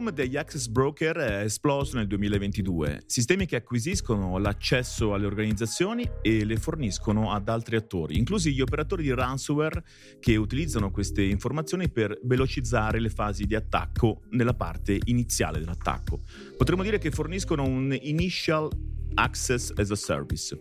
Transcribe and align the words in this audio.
boom 0.00 0.10
degli 0.10 0.36
access 0.36 0.66
broker 0.66 1.16
è 1.16 1.42
esploso 1.42 1.96
nel 1.96 2.06
2022, 2.06 3.02
sistemi 3.04 3.44
che 3.44 3.56
acquisiscono 3.56 4.38
l'accesso 4.38 5.12
alle 5.12 5.26
organizzazioni 5.26 6.08
e 6.22 6.44
le 6.46 6.56
forniscono 6.56 7.32
ad 7.32 7.48
altri 7.50 7.76
attori, 7.76 8.16
inclusi 8.16 8.52
gli 8.52 8.62
operatori 8.62 9.02
di 9.02 9.12
ransomware 9.12 9.84
che 10.18 10.36
utilizzano 10.36 10.90
queste 10.90 11.22
informazioni 11.22 11.90
per 11.90 12.18
velocizzare 12.22 12.98
le 12.98 13.10
fasi 13.10 13.44
di 13.44 13.54
attacco 13.54 14.22
nella 14.30 14.54
parte 14.54 14.98
iniziale 15.04 15.58
dell'attacco. 15.58 16.20
Potremmo 16.56 16.82
dire 16.82 16.98
che 16.98 17.10
forniscono 17.10 17.64
un 17.64 17.96
initial 18.00 18.70
access 19.14 19.72
as 19.76 19.90
a 19.90 19.96
service. 19.96 20.56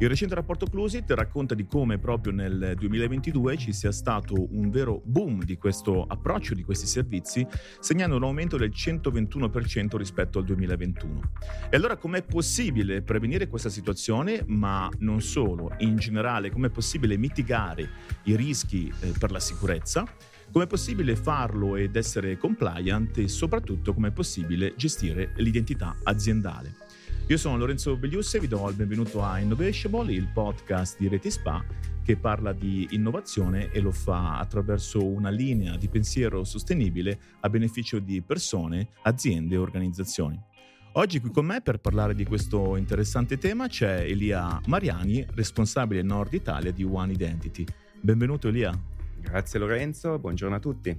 Il 0.00 0.08
recente 0.08 0.36
rapporto 0.36 0.66
Clusit 0.66 1.10
racconta 1.10 1.56
di 1.56 1.66
come 1.66 1.98
proprio 1.98 2.32
nel 2.32 2.74
2022 2.76 3.56
ci 3.56 3.72
sia 3.72 3.90
stato 3.90 4.46
un 4.54 4.70
vero 4.70 5.02
boom 5.04 5.42
di 5.42 5.56
questo 5.56 6.04
approccio, 6.04 6.54
di 6.54 6.62
questi 6.62 6.86
servizi, 6.86 7.44
segnando 7.80 8.14
un 8.14 8.22
aumento 8.22 8.56
del 8.56 8.70
121% 8.70 9.96
rispetto 9.96 10.38
al 10.38 10.44
2021. 10.44 11.20
E 11.68 11.76
allora 11.76 11.96
com'è 11.96 12.22
possibile 12.22 13.02
prevenire 13.02 13.48
questa 13.48 13.70
situazione, 13.70 14.44
ma 14.46 14.88
non 14.98 15.20
solo, 15.20 15.74
in 15.78 15.96
generale 15.96 16.52
com'è 16.52 16.68
possibile 16.68 17.16
mitigare 17.16 17.88
i 18.24 18.36
rischi 18.36 18.92
eh, 19.00 19.12
per 19.18 19.32
la 19.32 19.40
sicurezza? 19.40 20.06
Com'è 20.52 20.68
possibile 20.68 21.16
farlo 21.16 21.74
ed 21.74 21.96
essere 21.96 22.38
compliant 22.38 23.18
e 23.18 23.26
soprattutto 23.26 23.92
com'è 23.92 24.12
possibile 24.12 24.74
gestire 24.76 25.32
l'identità 25.38 25.96
aziendale? 26.04 26.86
Io 27.30 27.36
sono 27.36 27.58
Lorenzo 27.58 27.94
Begliusse 27.94 28.38
e 28.38 28.40
vi 28.40 28.48
do 28.48 28.66
il 28.70 28.74
benvenuto 28.74 29.22
a 29.22 29.38
Innovationable, 29.38 30.14
il 30.14 30.28
podcast 30.28 30.96
di 30.98 31.08
Reti 31.08 31.30
Spa 31.30 31.62
che 32.02 32.16
parla 32.16 32.54
di 32.54 32.88
innovazione 32.92 33.70
e 33.70 33.80
lo 33.80 33.92
fa 33.92 34.38
attraverso 34.38 35.04
una 35.04 35.28
linea 35.28 35.76
di 35.76 35.88
pensiero 35.88 36.42
sostenibile 36.42 37.20
a 37.40 37.50
beneficio 37.50 37.98
di 37.98 38.22
persone, 38.22 38.92
aziende 39.02 39.56
e 39.56 39.58
organizzazioni. 39.58 40.40
Oggi 40.92 41.20
qui 41.20 41.30
con 41.30 41.44
me 41.44 41.60
per 41.60 41.80
parlare 41.80 42.14
di 42.14 42.24
questo 42.24 42.76
interessante 42.76 43.36
tema 43.36 43.68
c'è 43.68 44.04
Elia 44.04 44.58
Mariani, 44.64 45.26
responsabile 45.34 46.00
Nord 46.00 46.32
Italia 46.32 46.72
di 46.72 46.82
One 46.82 47.12
Identity. 47.12 47.66
Benvenuto 48.00 48.48
Elia. 48.48 48.72
Grazie 49.20 49.58
Lorenzo, 49.58 50.18
buongiorno 50.18 50.56
a 50.56 50.60
tutti. 50.60 50.98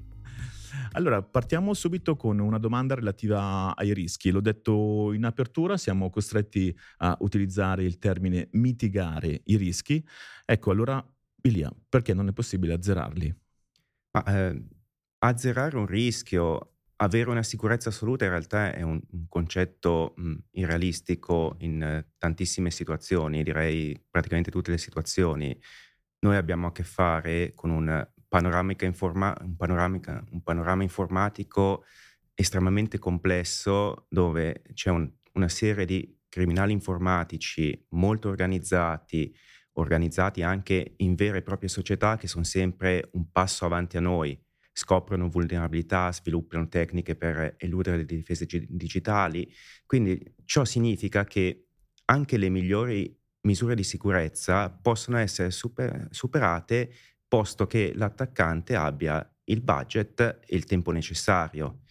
Allora, 0.93 1.21
partiamo 1.21 1.73
subito 1.73 2.15
con 2.15 2.39
una 2.39 2.57
domanda 2.57 2.95
relativa 2.95 3.75
ai 3.75 3.93
rischi. 3.93 4.31
L'ho 4.31 4.41
detto 4.41 5.13
in 5.13 5.25
apertura, 5.25 5.77
siamo 5.77 6.09
costretti 6.09 6.75
a 6.97 7.15
utilizzare 7.21 7.83
il 7.83 7.99
termine 7.99 8.49
mitigare 8.53 9.41
i 9.45 9.57
rischi. 9.57 10.05
Ecco, 10.45 10.71
allora, 10.71 11.03
Ilia, 11.41 11.73
perché 11.87 12.13
non 12.13 12.27
è 12.27 12.33
possibile 12.33 12.73
azzerarli? 12.73 13.35
Ma, 14.11 14.23
eh, 14.25 14.63
azzerare 15.19 15.77
un 15.77 15.85
rischio, 15.85 16.73
avere 16.97 17.29
una 17.29 17.43
sicurezza 17.43 17.89
assoluta 17.89 18.25
in 18.25 18.31
realtà 18.31 18.73
è 18.73 18.81
un, 18.81 18.99
un 19.11 19.27
concetto 19.27 20.13
mh, 20.17 20.33
irrealistico 20.51 21.55
in 21.59 21.81
eh, 21.81 22.13
tantissime 22.17 22.71
situazioni, 22.71 23.43
direi 23.43 23.99
praticamente 24.09 24.51
tutte 24.51 24.71
le 24.71 24.77
situazioni. 24.77 25.57
Noi 26.19 26.35
abbiamo 26.35 26.67
a 26.67 26.71
che 26.71 26.83
fare 26.83 27.53
con 27.53 27.69
un 27.69 28.07
panoramica 28.29 28.85
informa- 28.85 29.35
un, 29.41 29.57
panoramica, 29.57 30.23
un 30.31 30.41
panorama 30.41 30.83
informatico 30.83 31.83
estremamente 32.33 32.99
complesso 32.99 34.05
dove 34.09 34.61
c'è 34.73 34.89
un, 34.91 35.11
una 35.33 35.49
serie 35.49 35.83
di 35.85 36.17
criminali 36.29 36.71
informatici 36.71 37.85
molto 37.89 38.29
organizzati, 38.29 39.35
organizzati 39.73 40.41
anche 40.41 40.93
in 40.97 41.15
vere 41.15 41.39
e 41.39 41.41
proprie 41.41 41.67
società 41.67 42.15
che 42.15 42.27
sono 42.27 42.43
sempre 42.45 43.09
un 43.13 43.29
passo 43.31 43.65
avanti 43.65 43.97
a 43.97 44.01
noi, 44.01 44.39
scoprono 44.71 45.27
vulnerabilità, 45.27 46.11
sviluppano 46.13 46.69
tecniche 46.69 47.15
per 47.15 47.55
eludere 47.57 47.97
le 47.97 48.05
difese 48.05 48.45
g- 48.45 48.65
digitali. 48.69 49.51
Quindi 49.85 50.35
ciò 50.45 50.63
significa 50.63 51.25
che 51.25 51.65
anche 52.05 52.37
le 52.37 52.49
migliori 52.49 53.17
misure 53.41 53.75
di 53.75 53.83
sicurezza 53.83 54.69
possono 54.69 55.17
essere 55.17 55.51
super- 55.51 56.07
superate 56.11 56.91
posto 57.29 57.67
che 57.67 57.93
l'attaccante 57.95 58.75
abbia 58.75 59.25
il 59.45 59.61
budget 59.61 60.19
e 60.19 60.55
il 60.55 60.65
tempo 60.65 60.91
necessario. 60.91 61.83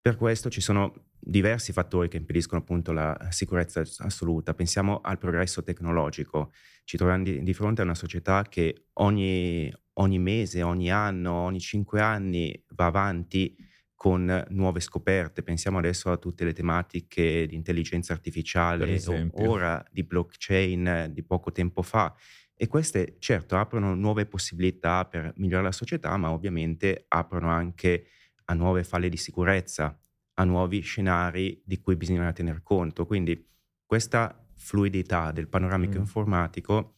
Per 0.00 0.16
questo 0.16 0.50
ci 0.50 0.60
sono 0.60 1.10
diversi 1.20 1.72
fattori 1.72 2.08
che 2.08 2.16
impediscono 2.16 2.62
appunto 2.62 2.92
la 2.92 3.28
sicurezza 3.30 3.82
assoluta. 3.98 4.54
Pensiamo 4.54 5.00
al 5.02 5.18
progresso 5.18 5.62
tecnologico. 5.62 6.52
Ci 6.84 6.96
troviamo 6.96 7.22
di, 7.22 7.42
di 7.42 7.54
fronte 7.54 7.82
a 7.82 7.84
una 7.84 7.94
società 7.94 8.42
che 8.48 8.86
ogni, 8.94 9.72
ogni, 9.94 10.18
mese, 10.18 10.62
ogni 10.62 10.90
anno, 10.90 11.32
ogni 11.32 11.60
cinque 11.60 12.00
anni 12.00 12.64
va 12.70 12.86
avanti 12.86 13.54
con 13.94 14.46
nuove 14.48 14.80
scoperte. 14.80 15.42
Pensiamo 15.42 15.76
adesso 15.76 16.10
a 16.10 16.16
tutte 16.16 16.44
le 16.44 16.54
tematiche 16.54 17.46
di 17.46 17.54
intelligenza 17.54 18.14
artificiale, 18.14 18.98
ora 19.32 19.84
di 19.90 20.04
blockchain 20.04 21.10
di 21.12 21.22
poco 21.22 21.52
tempo 21.52 21.82
fa. 21.82 22.14
E 22.62 22.66
queste 22.66 23.16
certo 23.20 23.56
aprono 23.56 23.94
nuove 23.94 24.26
possibilità 24.26 25.06
per 25.06 25.32
migliorare 25.36 25.68
la 25.68 25.72
società, 25.72 26.14
ma 26.18 26.30
ovviamente 26.30 27.06
aprono 27.08 27.48
anche 27.48 28.08
a 28.44 28.52
nuove 28.52 28.84
falle 28.84 29.08
di 29.08 29.16
sicurezza, 29.16 29.98
a 30.34 30.44
nuovi 30.44 30.80
scenari 30.80 31.62
di 31.64 31.80
cui 31.80 31.96
bisogna 31.96 32.30
tener 32.34 32.62
conto. 32.62 33.06
Quindi 33.06 33.48
questa 33.86 34.46
fluidità 34.56 35.32
del 35.32 35.48
panoramico 35.48 35.96
mm. 35.96 36.00
informatico 36.00 36.96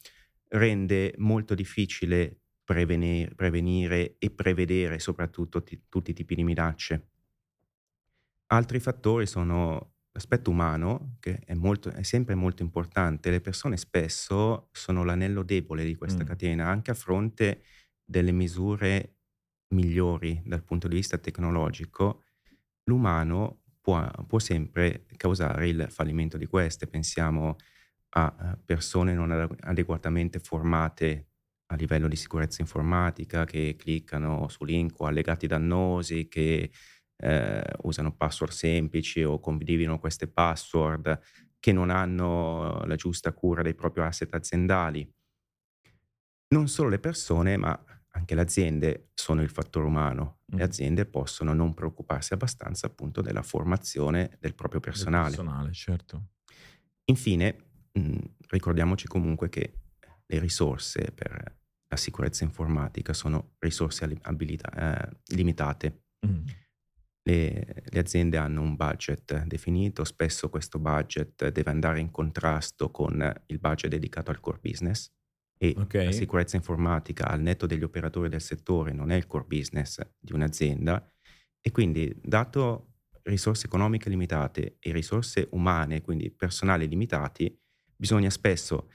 rende 0.49 1.15
molto 1.19 1.55
difficile 1.55 2.41
prevenire, 2.65 3.33
prevenire 3.33 4.17
e 4.19 4.31
prevedere 4.31 4.99
soprattutto 4.99 5.63
t- 5.63 5.83
tutti 5.89 6.11
i 6.11 6.15
tipi 6.15 6.35
di 6.35 6.43
minacce. 6.43 7.11
Altri 8.47 8.81
fattori 8.81 9.27
sono 9.27 9.92
L'aspetto 10.13 10.51
umano, 10.51 11.17
che 11.21 11.41
è, 11.45 11.55
molto, 11.55 11.91
è, 11.91 12.03
sempre 12.03 12.35
molto 12.35 12.63
importante, 12.63 13.31
le 13.31 13.41
persone 13.41 13.77
spesso 13.77 14.69
sono 14.73 15.05
l'anello 15.05 15.43
debole 15.43 15.85
di 15.85 15.95
questa 15.95 16.25
mm. 16.25 16.27
catena, 16.27 16.69
anche 16.69 16.91
a 16.91 16.95
fronte 16.95 17.63
delle 18.05 18.33
misure 18.33 19.17
migliori 19.69 20.43
dal 20.45 20.63
punto 20.63 20.87
di 20.87 20.97
vista 20.97 21.17
tecnologico, 21.17 22.25
l'umano 22.85 23.63
può, 23.81 24.09
può 24.27 24.39
sempre 24.39 25.07
causare 25.17 25.69
il 25.69 25.87
fallimento 25.89 26.37
di 26.37 26.47
queste. 26.47 26.87
Pensiamo 26.87 27.57
a 28.11 28.59
persone 28.63 29.15
non 29.15 29.31
adeguatamente 29.61 30.39
formate 30.39 31.29
a 31.67 31.75
livello 31.75 32.09
di 32.09 32.17
sicurezza 32.17 32.61
informatica 32.61 33.45
che 33.45 33.77
cliccano 33.79 34.49
su 34.49 34.65
link 34.65 35.01
o 35.01 35.07
allegati 35.07 35.47
dannosi, 35.47 36.29
che 36.29 36.71
eh, 37.23 37.63
usano 37.83 38.15
password 38.15 38.53
semplici 38.53 39.23
o 39.23 39.39
condividono 39.39 39.99
queste 39.99 40.27
password 40.27 41.21
che 41.59 41.73
non 41.73 41.91
hanno 41.91 42.83
la 42.85 42.97
giusta 42.97 43.33
cura 43.33 43.63
dei 43.63 43.75
propri 43.75 44.03
asset 44.03 44.35
aziendali. 44.35 45.09
Non 46.49 46.69
solo 46.69 46.89
le 46.89 46.99
persone, 46.99 47.57
ma 47.57 47.81
anche 48.15 48.35
le 48.35 48.41
aziende 48.41 49.11
sono 49.15 49.43
il 49.43 49.49
fattore 49.49 49.87
umano. 49.87 50.41
Mm. 50.53 50.59
Le 50.59 50.65
aziende 50.65 51.07
possono 51.07 51.55
non 51.55 51.73
preoccuparsi 51.73 52.35
abbastanza 52.35 52.87
appunto 52.89 53.21
della 53.21 53.43
formazione 53.43 54.37
del 54.41 54.55
proprio 54.55 54.81
personale. 54.81 55.31
Del 55.31 55.37
personale, 55.37 55.73
certo. 55.73 56.27
Infine, 57.05 57.57
mh, 57.93 58.01
mm, 58.01 58.19
ricordiamoci 58.49 59.07
comunque 59.07 59.49
che 59.49 59.83
le 60.27 60.39
risorse 60.39 61.13
per 61.15 61.61
la 61.89 61.97
sicurezza 61.97 62.43
informatica 62.43 63.13
sono 63.13 63.53
risorse 63.59 64.19
abilita- 64.23 64.73
eh, 64.73 65.17
limitate. 65.35 66.05
Mm. 66.27 66.45
Le, 67.25 67.85
le, 67.85 67.99
aziende 68.01 68.37
hanno 68.37 68.63
un 68.63 68.75
budget 68.75 69.45
definito, 69.45 70.03
spesso 70.03 70.51
questo 70.51 70.81
budget 70.81 71.51
deve 71.51 71.71
andare 71.71 72.01
in 72.01 72.11
contrasto 72.11 72.91
con 72.91 73.33
il 73.47 73.59
budget 73.61 73.91
dedicato 73.91 74.33
al 74.33 74.41
core 74.41 74.59
business 74.61 75.09
e 75.57 75.73
okay. 75.77 76.07
la 76.07 76.11
sicurezza 76.11 76.57
informatica 76.57 77.29
al 77.29 77.41
netto 77.41 77.67
degli 77.67 77.85
operatori 77.85 78.29
del 78.29 78.41
settore 78.41 78.93
non 78.93 79.13
è 79.13 79.17
il 79.17 79.29
core 79.29 79.45
business 79.47 80.01
di 80.19 80.33
un'azienda 80.33 81.09
e 81.61 81.71
quindi 81.71 82.13
dato 82.21 82.95
risorse 83.23 83.67
economiche 83.67 84.09
limitate 84.09 84.79
e 84.81 84.93
risorse 84.93 85.47
umane, 85.53 86.03
quindi 86.03 86.33
personali 86.33 86.89
limitati, 86.89 87.57
bisogna 87.95 88.31
spesso 88.31 88.91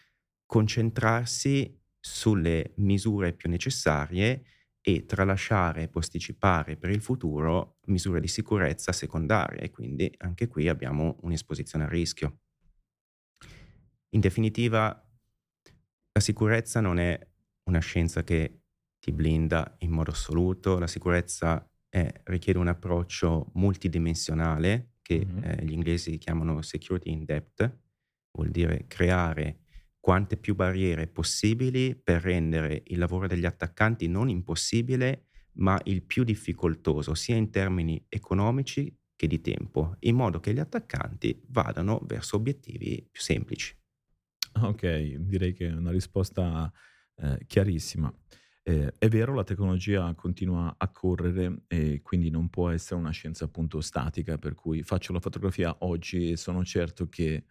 concentrarsi 0.46 1.82
sulle 1.98 2.74
misure 2.78 3.34
più 3.34 3.50
necessarie 3.50 4.44
e 4.88 5.06
tralasciare 5.06 5.82
e 5.82 5.88
posticipare 5.90 6.78
per 6.78 6.92
il 6.92 7.02
futuro 7.02 7.80
misure 7.88 8.22
di 8.22 8.30
sicurezza 8.30 8.94
secondarie 8.94 9.60
e 9.60 9.70
quindi 9.70 10.10
anche 10.20 10.48
qui 10.48 10.70
abbiamo 10.70 11.18
un'esposizione 11.24 11.84
a 11.84 11.90
rischio. 11.90 12.40
In 14.12 14.22
definitiva, 14.22 14.88
la 16.14 16.22
sicurezza 16.22 16.80
non 16.80 17.00
è 17.00 17.20
una 17.64 17.80
scienza 17.80 18.24
che 18.24 18.62
ti 18.98 19.12
blinda 19.12 19.76
in 19.80 19.92
modo 19.92 20.12
assoluto, 20.12 20.80
la 20.80 20.88
sicurezza 20.88 21.70
è, 21.90 22.10
richiede 22.24 22.58
un 22.58 22.70
approccio 22.70 23.52
multidimensionale 23.56 24.94
che 25.02 25.26
mm-hmm. 25.26 25.44
eh, 25.44 25.66
gli 25.66 25.74
inglesi 25.74 26.18
chiamano 26.18 26.62
security 26.62 27.12
in 27.12 27.26
depth, 27.26 27.80
vuol 28.32 28.52
dire 28.52 28.86
creare 28.88 29.66
quante 30.08 30.38
più 30.38 30.56
barriere 30.56 31.08
possibili 31.08 31.94
per 31.94 32.22
rendere 32.22 32.82
il 32.86 32.98
lavoro 32.98 33.28
degli 33.28 33.44
attaccanti 33.44 34.08
non 34.08 34.30
impossibile, 34.30 35.26
ma 35.56 35.78
il 35.84 36.02
più 36.02 36.24
difficoltoso, 36.24 37.14
sia 37.14 37.36
in 37.36 37.50
termini 37.50 38.06
economici 38.08 38.98
che 39.18 39.28
di 39.28 39.42
tempo, 39.42 39.98
in 40.00 40.16
modo 40.16 40.40
che 40.40 40.54
gli 40.54 40.60
attaccanti 40.60 41.44
vadano 41.50 42.00
verso 42.06 42.38
obiettivi 42.38 43.06
più 43.12 43.22
semplici. 43.22 43.78
Ok, 44.62 45.16
direi 45.18 45.52
che 45.52 45.68
è 45.68 45.74
una 45.74 45.92
risposta 45.92 46.72
eh, 47.18 47.40
chiarissima. 47.46 48.10
Eh, 48.64 48.94
è 48.98 49.10
vero, 49.10 49.34
la 49.34 49.44
tecnologia 49.44 50.14
continua 50.16 50.76
a 50.78 50.90
correre 50.90 51.64
e 51.68 52.02
quindi 52.02 52.30
non 52.30 52.50
può 52.50 52.70
essere 52.70 52.98
una 52.98 53.12
scienza 53.12 53.44
appunto 53.44 53.82
statica, 53.82 54.38
per 54.38 54.56
cui 54.56 54.84
faccio 54.84 55.12
la 55.12 55.20
fotografia 55.20 55.76
oggi 55.80 56.32
e 56.32 56.38
sono 56.38 56.64
certo 56.64 57.10
che 57.10 57.44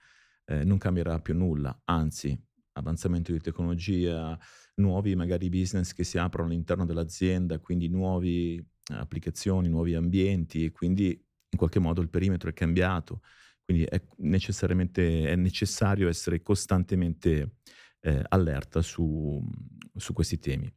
eh, 0.46 0.64
non 0.64 0.78
cambierà 0.78 1.20
più 1.20 1.34
nulla, 1.34 1.82
anzi, 1.84 2.45
avanzamento 2.76 3.32
di 3.32 3.40
tecnologia, 3.40 4.38
nuovi 4.76 5.14
magari 5.14 5.48
business 5.48 5.92
che 5.92 6.04
si 6.04 6.18
aprono 6.18 6.48
all'interno 6.48 6.84
dell'azienda, 6.84 7.58
quindi 7.58 7.88
nuove 7.88 8.64
applicazioni, 8.92 9.68
nuovi 9.68 9.94
ambienti 9.94 10.64
e 10.64 10.72
quindi 10.72 11.08
in 11.08 11.58
qualche 11.58 11.78
modo 11.78 12.00
il 12.00 12.08
perimetro 12.08 12.50
è 12.50 12.52
cambiato, 12.52 13.22
quindi 13.64 13.84
è 13.84 14.00
necessariamente 14.18 15.28
è 15.28 15.36
necessario 15.36 16.08
essere 16.08 16.42
costantemente 16.42 17.56
eh, 18.00 18.22
allerta 18.28 18.82
su, 18.82 19.42
su 19.94 20.12
questi 20.12 20.38
temi. 20.38 20.72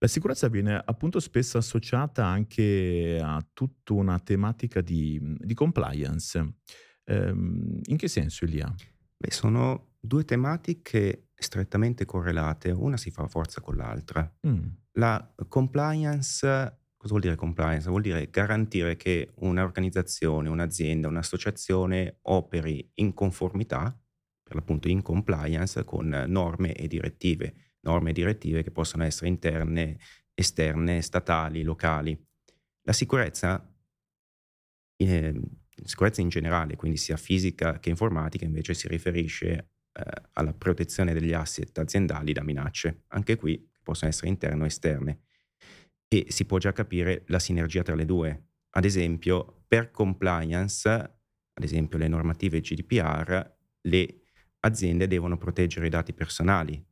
La 0.00 0.06
sicurezza 0.06 0.48
viene 0.48 0.80
appunto 0.84 1.18
spesso 1.18 1.58
associata 1.58 2.24
anche 2.24 3.18
a 3.20 3.44
tutta 3.52 3.94
una 3.94 4.18
tematica 4.20 4.80
di, 4.80 5.20
di 5.38 5.54
compliance. 5.54 6.54
Ehm, 7.04 7.80
in 7.82 7.96
che 7.96 8.06
senso, 8.06 8.44
Elia? 8.44 8.72
Beh, 9.16 9.32
sono 9.32 9.96
due 10.08 10.24
tematiche 10.24 11.28
strettamente 11.34 12.04
correlate, 12.04 12.72
una 12.72 12.96
si 12.96 13.12
fa 13.12 13.28
forza 13.28 13.60
con 13.60 13.76
l'altra. 13.76 14.28
Mm. 14.46 14.66
La 14.94 15.34
compliance, 15.46 16.46
cosa 16.96 17.10
vuol 17.10 17.20
dire 17.20 17.36
compliance? 17.36 17.88
Vuol 17.88 18.02
dire 18.02 18.28
garantire 18.28 18.96
che 18.96 19.30
un'organizzazione, 19.36 20.48
un'azienda, 20.48 21.06
un'associazione 21.06 22.18
operi 22.22 22.90
in 22.94 23.14
conformità, 23.14 23.96
per 24.42 24.56
l'appunto 24.56 24.88
in 24.88 25.02
compliance, 25.02 25.84
con 25.84 26.08
norme 26.26 26.72
e 26.72 26.88
direttive 26.88 27.68
norme 27.80 28.10
e 28.10 28.12
direttive 28.12 28.62
che 28.62 28.70
possono 28.70 29.04
essere 29.04 29.28
interne, 29.28 29.98
esterne, 30.34 31.00
statali, 31.00 31.62
locali. 31.62 32.18
La 32.82 32.92
sicurezza, 32.92 33.74
eh, 34.96 35.40
sicurezza 35.84 36.20
in 36.20 36.28
generale, 36.28 36.76
quindi 36.76 36.98
sia 36.98 37.16
fisica 37.16 37.78
che 37.78 37.90
informatica, 37.90 38.44
invece 38.44 38.74
si 38.74 38.88
riferisce 38.88 39.70
alla 40.32 40.52
protezione 40.52 41.12
degli 41.12 41.32
asset 41.32 41.76
aziendali 41.78 42.32
da 42.32 42.42
minacce, 42.42 43.04
anche 43.08 43.36
qui 43.36 43.68
possono 43.82 44.10
essere 44.10 44.28
interne 44.28 44.62
o 44.62 44.66
esterne. 44.66 45.20
E 46.08 46.26
si 46.28 46.44
può 46.44 46.58
già 46.58 46.72
capire 46.72 47.24
la 47.26 47.38
sinergia 47.38 47.82
tra 47.82 47.94
le 47.94 48.04
due. 48.04 48.48
Ad 48.70 48.84
esempio, 48.84 49.64
per 49.66 49.90
compliance, 49.90 50.88
ad 50.88 51.62
esempio 51.62 51.98
le 51.98 52.08
normative 52.08 52.60
GDPR, 52.60 53.56
le 53.82 54.20
aziende 54.60 55.06
devono 55.06 55.36
proteggere 55.36 55.86
i 55.86 55.90
dati 55.90 56.12
personali, 56.12 56.84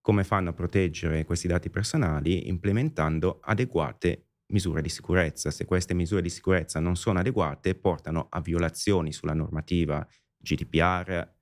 come 0.00 0.24
fanno 0.24 0.50
a 0.50 0.52
proteggere 0.52 1.24
questi 1.24 1.48
dati 1.48 1.70
personali 1.70 2.48
implementando 2.48 3.40
adeguate 3.42 4.26
misure 4.52 4.82
di 4.82 4.88
sicurezza. 4.88 5.50
Se 5.50 5.64
queste 5.64 5.94
misure 5.94 6.20
di 6.20 6.28
sicurezza 6.28 6.78
non 6.80 6.96
sono 6.96 7.20
adeguate, 7.20 7.74
portano 7.74 8.26
a 8.30 8.40
violazioni 8.40 9.12
sulla 9.12 9.34
normativa 9.34 10.06
GDPR 10.36 11.33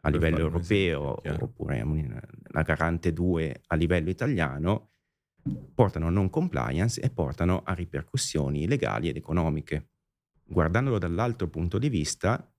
a 0.00 0.10
per 0.10 0.12
livello 0.12 0.38
europeo 0.38 1.22
esempio, 1.22 1.44
oppure 1.44 1.84
la 2.48 2.62
Garante 2.62 3.12
2 3.12 3.62
a 3.66 3.74
livello 3.74 4.10
italiano, 4.10 4.90
portano 5.74 6.06
a 6.06 6.10
non 6.10 6.30
compliance 6.30 7.00
e 7.00 7.10
portano 7.10 7.62
a 7.64 7.72
ripercussioni 7.72 8.66
legali 8.66 9.08
ed 9.08 9.16
economiche. 9.16 9.90
Guardandolo 10.44 10.98
dall'altro 10.98 11.48
punto 11.48 11.78
di 11.78 11.88
vista, 11.88 12.52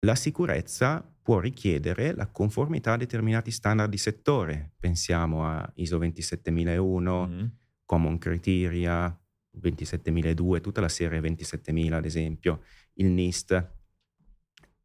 la 0.00 0.14
sicurezza 0.14 1.02
può 1.20 1.40
richiedere 1.40 2.14
la 2.14 2.28
conformità 2.28 2.92
a 2.92 2.96
determinati 2.96 3.50
standard 3.50 3.90
di 3.90 3.98
settore. 3.98 4.72
Pensiamo 4.78 5.44
a 5.44 5.70
ISO 5.74 5.98
27001, 5.98 7.26
mm-hmm. 7.26 7.46
Common 7.84 8.18
Criteria, 8.18 9.18
27002, 9.50 10.60
tutta 10.60 10.80
la 10.80 10.88
serie 10.88 11.20
27000 11.20 11.96
ad 11.96 12.04
esempio, 12.04 12.62
il 12.94 13.08
NIST. 13.08 13.72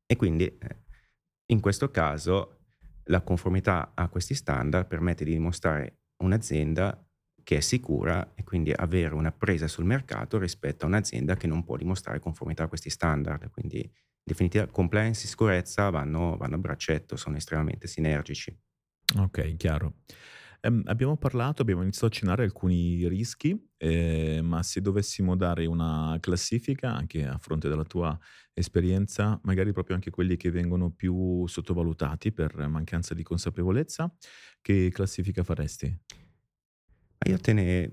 E 0.05 0.15
quindi 0.15 0.45
eh, 0.45 0.82
in 1.47 1.59
questo 1.59 1.89
caso 1.91 2.59
la 3.07 3.21
conformità 3.21 3.91
a 3.95 4.07
questi 4.07 4.33
standard 4.33 4.87
permette 4.87 5.23
di 5.23 5.31
dimostrare 5.31 5.99
un'azienda 6.23 7.05
che 7.43 7.57
è 7.57 7.59
sicura 7.59 8.33
e 8.35 8.43
quindi 8.43 8.71
avere 8.71 9.13
una 9.13 9.31
presa 9.31 9.67
sul 9.67 9.83
mercato 9.83 10.39
rispetto 10.39 10.85
a 10.85 10.87
un'azienda 10.87 11.35
che 11.35 11.47
non 11.47 11.63
può 11.63 11.75
dimostrare 11.75 12.19
conformità 12.19 12.63
a 12.63 12.67
questi 12.67 12.89
standard. 12.89 13.49
Quindi 13.51 13.91
definitiva 14.23 14.65
compliance 14.67 15.25
e 15.25 15.27
sicurezza 15.27 15.89
vanno, 15.89 16.37
vanno 16.37 16.55
a 16.55 16.59
braccetto, 16.59 17.17
sono 17.17 17.35
estremamente 17.35 17.87
sinergici. 17.87 18.57
Ok, 19.17 19.57
chiaro. 19.57 19.95
Um, 20.65 20.81
abbiamo 20.85 21.17
parlato, 21.17 21.61
abbiamo 21.61 21.81
iniziato 21.81 22.05
a 22.05 22.07
accennare 22.09 22.43
alcuni 22.43 23.05
rischi, 23.09 23.69
eh, 23.75 24.39
ma 24.41 24.63
se 24.63 24.79
dovessimo 24.79 25.35
dare 25.35 25.65
una 25.65 26.17
classifica, 26.21 26.95
anche 26.95 27.25
a 27.25 27.37
fronte 27.37 27.67
della 27.67 27.83
tua 27.83 28.17
esperienza, 28.53 29.37
magari 29.43 29.73
proprio 29.73 29.95
anche 29.95 30.09
quelli 30.09 30.37
che 30.37 30.51
vengono 30.51 30.89
più 30.89 31.45
sottovalutati 31.47 32.31
per 32.31 32.55
mancanza 32.69 33.13
di 33.13 33.23
consapevolezza, 33.23 34.13
che 34.61 34.89
classifica 34.89 35.43
faresti? 35.43 35.99
Io 37.25 37.37
te 37.39 37.53
ne 37.53 37.91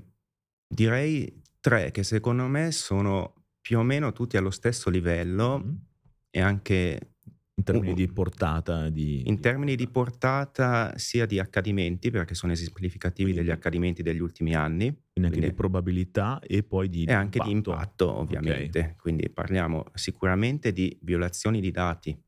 direi 0.69 1.43
tre 1.59 1.91
che 1.91 2.05
secondo 2.05 2.47
me 2.47 2.71
sono 2.71 3.47
più 3.61 3.81
o 3.81 3.83
meno 3.83 4.13
tutti 4.13 4.37
allo 4.37 4.51
stesso 4.51 4.91
livello. 4.91 5.59
Mm 5.59 5.89
e 6.31 6.41
anche 6.41 7.15
in 7.61 7.63
termini 7.65 7.95
di 7.95 8.09
portata 8.09 8.89
di... 8.89 9.23
In 9.27 9.41
termini 9.41 9.77
di 9.77 9.87
portata 9.89 10.97
sia 10.97 11.27
di 11.27 11.39
accadimenti, 11.39 12.11
perché 12.11 12.35
sono 12.35 12.53
esemplificativi 12.53 13.33
degli 13.33 13.51
accadimenti 13.51 14.03
degli 14.03 14.21
ultimi 14.21 14.55
anni. 14.55 14.87
Quindi 15.13 15.37
anche 15.37 15.49
di 15.51 15.55
probabilità 15.55 16.41
e 16.41 16.63
poi 16.63 16.89
di 16.89 17.05
E 17.05 17.13
anche 17.13 17.39
di 17.39 17.51
impatto, 17.51 18.11
ovviamente. 18.11 18.79
Okay. 18.79 18.97
Quindi 18.97 19.29
parliamo 19.29 19.85
sicuramente 19.95 20.73
di 20.73 20.99
violazioni 21.03 21.61
di 21.61 21.71
dati. 21.71 22.19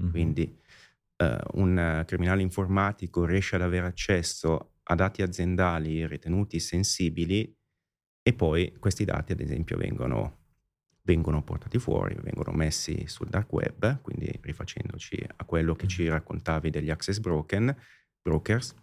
Mm-hmm. 0.00 0.10
Quindi 0.10 0.58
uh, 1.16 1.60
un 1.60 2.04
criminale 2.06 2.42
informatico 2.42 3.24
riesce 3.24 3.56
ad 3.56 3.62
avere 3.62 3.86
accesso 3.86 4.74
a 4.82 4.94
dati 4.94 5.22
aziendali 5.22 6.06
ritenuti 6.06 6.60
sensibili 6.60 7.56
e 8.22 8.32
poi 8.34 8.76
questi 8.78 9.04
dati, 9.04 9.32
ad 9.32 9.40
esempio, 9.40 9.78
vengono 9.78 10.41
vengono 11.02 11.42
portati 11.42 11.78
fuori, 11.78 12.16
vengono 12.20 12.52
messi 12.52 13.06
sul 13.06 13.28
dark 13.28 13.52
web, 13.52 14.00
quindi 14.00 14.30
rifacendoci 14.40 15.24
a 15.36 15.44
quello 15.44 15.74
che 15.74 15.86
ci 15.86 16.08
raccontavi 16.08 16.70
degli 16.70 16.90
access 16.90 17.18
broken, 17.18 17.74
brokers. 18.20 18.74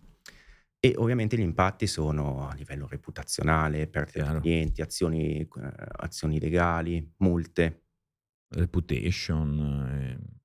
E 0.81 0.93
ovviamente 0.97 1.37
gli 1.37 1.41
impatti 1.41 1.87
sono 1.87 2.47
a 2.47 2.53
livello 2.53 2.87
reputazionale, 2.87 3.87
perdita 3.87 4.33
di 4.33 4.39
clienti, 4.39 4.81
azioni, 4.81 5.39
eh, 5.41 5.73
azioni 5.97 6.39
legali, 6.39 7.13
multe. 7.17 7.83
Reputation. 8.47 9.87
Eh 9.91 10.38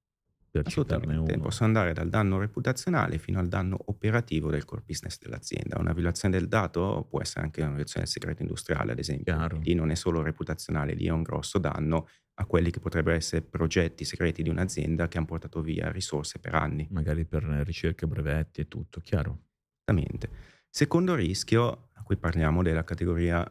per 0.54 0.68
citarne 0.68 1.16
uno. 1.16 1.38
Posso 1.40 1.64
andare 1.64 1.92
dal 1.92 2.08
danno 2.08 2.38
reputazionale 2.38 3.18
fino 3.18 3.40
al 3.40 3.48
danno 3.48 3.76
operativo 3.86 4.50
del 4.50 4.64
core 4.64 4.84
business 4.86 5.18
dell'azienda. 5.18 5.80
Una 5.80 5.92
violazione 5.92 6.38
del 6.38 6.46
dato 6.46 7.04
può 7.10 7.20
essere 7.20 7.40
anche 7.40 7.60
una 7.60 7.70
violazione 7.70 8.04
del 8.04 8.12
segreto 8.12 8.42
industriale, 8.42 8.92
ad 8.92 9.00
esempio. 9.00 9.34
Chiaro. 9.34 9.58
Lì 9.58 9.74
non 9.74 9.90
è 9.90 9.96
solo 9.96 10.22
reputazionale, 10.22 10.94
lì 10.94 11.06
è 11.06 11.10
un 11.10 11.22
grosso 11.22 11.58
danno 11.58 12.06
a 12.34 12.46
quelli 12.46 12.70
che 12.70 12.78
potrebbero 12.78 13.16
essere 13.16 13.42
progetti 13.42 14.04
segreti 14.04 14.44
di 14.44 14.48
un'azienda 14.48 15.08
che 15.08 15.16
hanno 15.16 15.26
portato 15.26 15.60
via 15.60 15.90
risorse 15.90 16.38
per 16.38 16.54
anni. 16.54 16.86
Magari 16.92 17.24
per 17.24 17.42
ricerche, 17.42 18.06
brevetti 18.06 18.60
e 18.60 18.68
tutto, 18.68 19.00
chiaro. 19.00 19.46
Esattamente. 19.84 20.30
Secondo 20.70 21.16
rischio, 21.16 21.90
a 21.94 22.02
cui 22.04 22.16
parliamo 22.16 22.62
della 22.62 22.84
categoria 22.84 23.44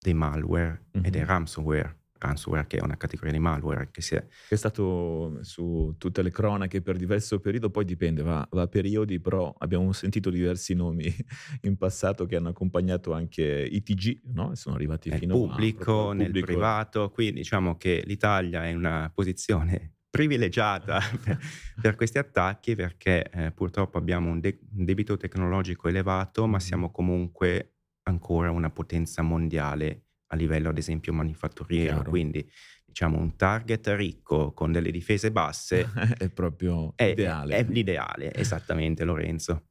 dei 0.00 0.14
malware 0.14 0.86
mm-hmm. 0.96 1.04
e 1.04 1.10
dei 1.10 1.20
mhm. 1.20 1.26
ransomware 1.26 1.97
ransomware, 2.18 2.66
che 2.66 2.78
è 2.78 2.82
una 2.82 2.96
categoria 2.96 3.32
di 3.32 3.38
malware 3.38 3.90
che, 3.90 4.02
è... 4.16 4.26
è 4.48 4.54
stato 4.54 5.38
su 5.42 5.94
tutte 5.98 6.22
le 6.22 6.30
cronache 6.30 6.82
per 6.82 6.96
diverso 6.96 7.40
periodo, 7.40 7.70
poi 7.70 7.84
dipende, 7.84 8.22
va, 8.22 8.46
va, 8.50 8.62
a 8.62 8.66
periodi, 8.68 9.20
però 9.20 9.54
abbiamo 9.58 9.92
sentito 9.92 10.30
diversi 10.30 10.74
nomi 10.74 11.04
in 11.62 11.76
passato 11.76 12.26
che 12.26 12.36
hanno 12.36 12.48
accompagnato 12.48 13.12
anche 13.12 13.42
i 13.44 13.82
TG, 13.82 14.20
no? 14.34 14.54
sono 14.54 14.74
arrivati 14.74 15.08
nel 15.08 15.18
fino 15.18 15.34
pubblico, 15.34 16.10
a... 16.10 16.14
Nel 16.14 16.26
pubblico, 16.26 16.36
nel 16.36 16.44
privato, 16.44 17.10
quindi 17.10 17.40
diciamo 17.40 17.76
che 17.76 18.02
l'Italia 18.04 18.64
è 18.64 18.68
in 18.68 18.76
una 18.76 19.10
posizione 19.14 19.94
privilegiata 20.10 21.00
per, 21.22 21.38
per, 21.80 21.94
questi 21.94 22.18
attacchi 22.18 22.74
perché 22.74 23.30
eh, 23.30 23.52
purtroppo 23.52 23.98
abbiamo 23.98 24.30
un, 24.30 24.40
de- 24.40 24.58
un 24.74 24.84
debito 24.84 25.16
tecnologico 25.16 25.88
elevato, 25.88 26.46
ma 26.46 26.58
siamo 26.58 26.90
comunque 26.90 27.74
ancora 28.04 28.50
una 28.50 28.70
potenza 28.70 29.22
mondiale 29.22 30.07
a 30.28 30.36
livello 30.36 30.68
ad 30.70 30.78
esempio 30.78 31.12
manifatturiero, 31.12 31.94
Chiaro. 31.96 32.10
quindi 32.10 32.48
diciamo 32.84 33.18
un 33.18 33.36
target 33.36 33.86
ricco 33.88 34.52
con 34.52 34.72
delle 34.72 34.90
difese 34.90 35.30
basse 35.30 35.90
è 36.18 36.28
proprio 36.30 36.92
è, 36.96 37.04
ideale. 37.04 37.56
È, 37.56 37.64
è 37.64 37.68
l'ideale, 37.68 38.34
esattamente 38.34 39.04
Lorenzo. 39.04 39.68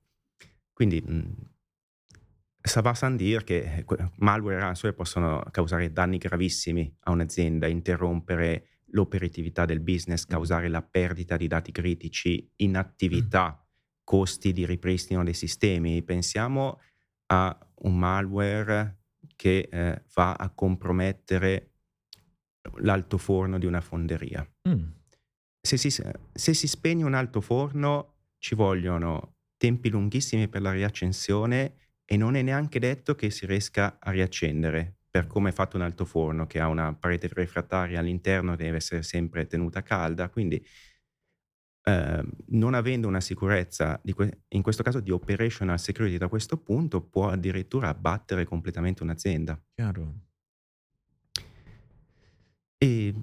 Quindi 0.71 1.03
ça 2.61 2.81
va 2.81 2.93
sans 2.93 3.15
dire 3.15 3.43
che 3.43 3.85
malware 4.17 4.57
e 4.57 4.59
ransomware 4.59 4.95
possono 4.95 5.43
causare 5.51 5.91
danni 5.91 6.17
gravissimi 6.17 6.95
a 7.01 7.11
un'azienda, 7.11 7.67
interrompere 7.67 8.81
l'operatività 8.91 9.65
del 9.65 9.79
business, 9.79 10.25
causare 10.25 10.67
la 10.67 10.81
perdita 10.81 11.37
di 11.37 11.47
dati 11.47 11.71
critici, 11.71 12.49
inattività, 12.57 13.65
costi 14.03 14.53
di 14.53 14.65
ripristino 14.65 15.23
dei 15.23 15.33
sistemi. 15.33 16.03
Pensiamo 16.03 16.79
a 17.27 17.57
un 17.79 17.97
malware 17.97 18.96
che 19.37 19.69
eh, 19.71 20.03
va 20.13 20.33
a 20.33 20.49
compromettere 20.49 21.71
l'altoforno 22.79 23.57
di 23.57 23.65
una 23.65 23.79
fonderia. 23.79 24.45
Mm. 24.67 24.89
Se, 25.61 25.77
si, 25.77 25.89
se 25.89 26.53
si 26.53 26.67
spegne 26.67 27.05
un 27.05 27.13
altoforno 27.13 28.15
ci 28.37 28.55
vogliono 28.55 29.35
tempi 29.55 29.89
lunghissimi 29.89 30.49
per 30.49 30.61
la 30.61 30.71
riaccensione 30.71 31.75
e 32.03 32.17
non 32.17 32.35
è 32.35 32.41
neanche 32.41 32.79
detto 32.79 33.15
che 33.15 33.29
si 33.29 33.45
riesca 33.45 33.97
a 33.99 34.11
riaccendere 34.11 34.97
per 35.09 35.25
come 35.25 35.49
è 35.49 35.53
fatto 35.53 35.77
un 35.77 35.83
altoforno 35.83 36.45
che 36.45 36.59
ha 36.59 36.67
una 36.67 36.93
parete 36.93 37.27
refrattaria 37.31 37.99
all'interno 37.99 38.55
deve 38.55 38.77
essere 38.77 39.01
sempre 39.01 39.47
tenuta 39.47 39.81
calda, 39.81 40.29
quindi 40.29 40.63
eh, 41.87 42.21
non 42.47 42.73
avendo 42.73 43.07
una 43.07 43.21
sicurezza, 43.21 44.01
que- 44.13 44.41
in 44.49 44.61
questo 44.61 44.83
caso 44.83 44.99
di 44.99 45.09
operational 45.09 45.79
security 45.79 46.17
da 46.17 46.27
questo 46.27 46.57
punto, 46.57 47.01
può 47.01 47.29
addirittura 47.29 47.87
abbattere 47.87 48.43
completamente 48.43 49.03
un'azienda. 49.03 49.57
Chiaro. 49.73 50.15
E 52.77 53.13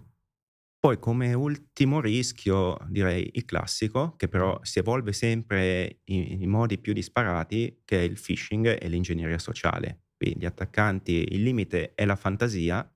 poi 0.81 0.99
come 0.99 1.35
ultimo 1.35 2.01
rischio 2.01 2.79
direi 2.89 3.31
il 3.35 3.45
classico, 3.45 4.17
che 4.17 4.29
però 4.29 4.59
si 4.63 4.79
evolve 4.79 5.13
sempre 5.13 6.01
in, 6.05 6.41
in 6.41 6.49
modi 6.49 6.79
più 6.79 6.95
disparati, 6.95 7.83
che 7.85 8.01
è 8.01 8.03
il 8.03 8.19
phishing 8.19 8.79
e 8.81 8.89
l'ingegneria 8.89 9.39
sociale. 9.39 10.05
Quindi 10.17 10.41
gli 10.41 10.47
attaccanti, 10.47 11.35
il 11.35 11.43
limite 11.43 11.93
è 11.95 12.07
la 12.07 12.17
fantasia. 12.17 12.91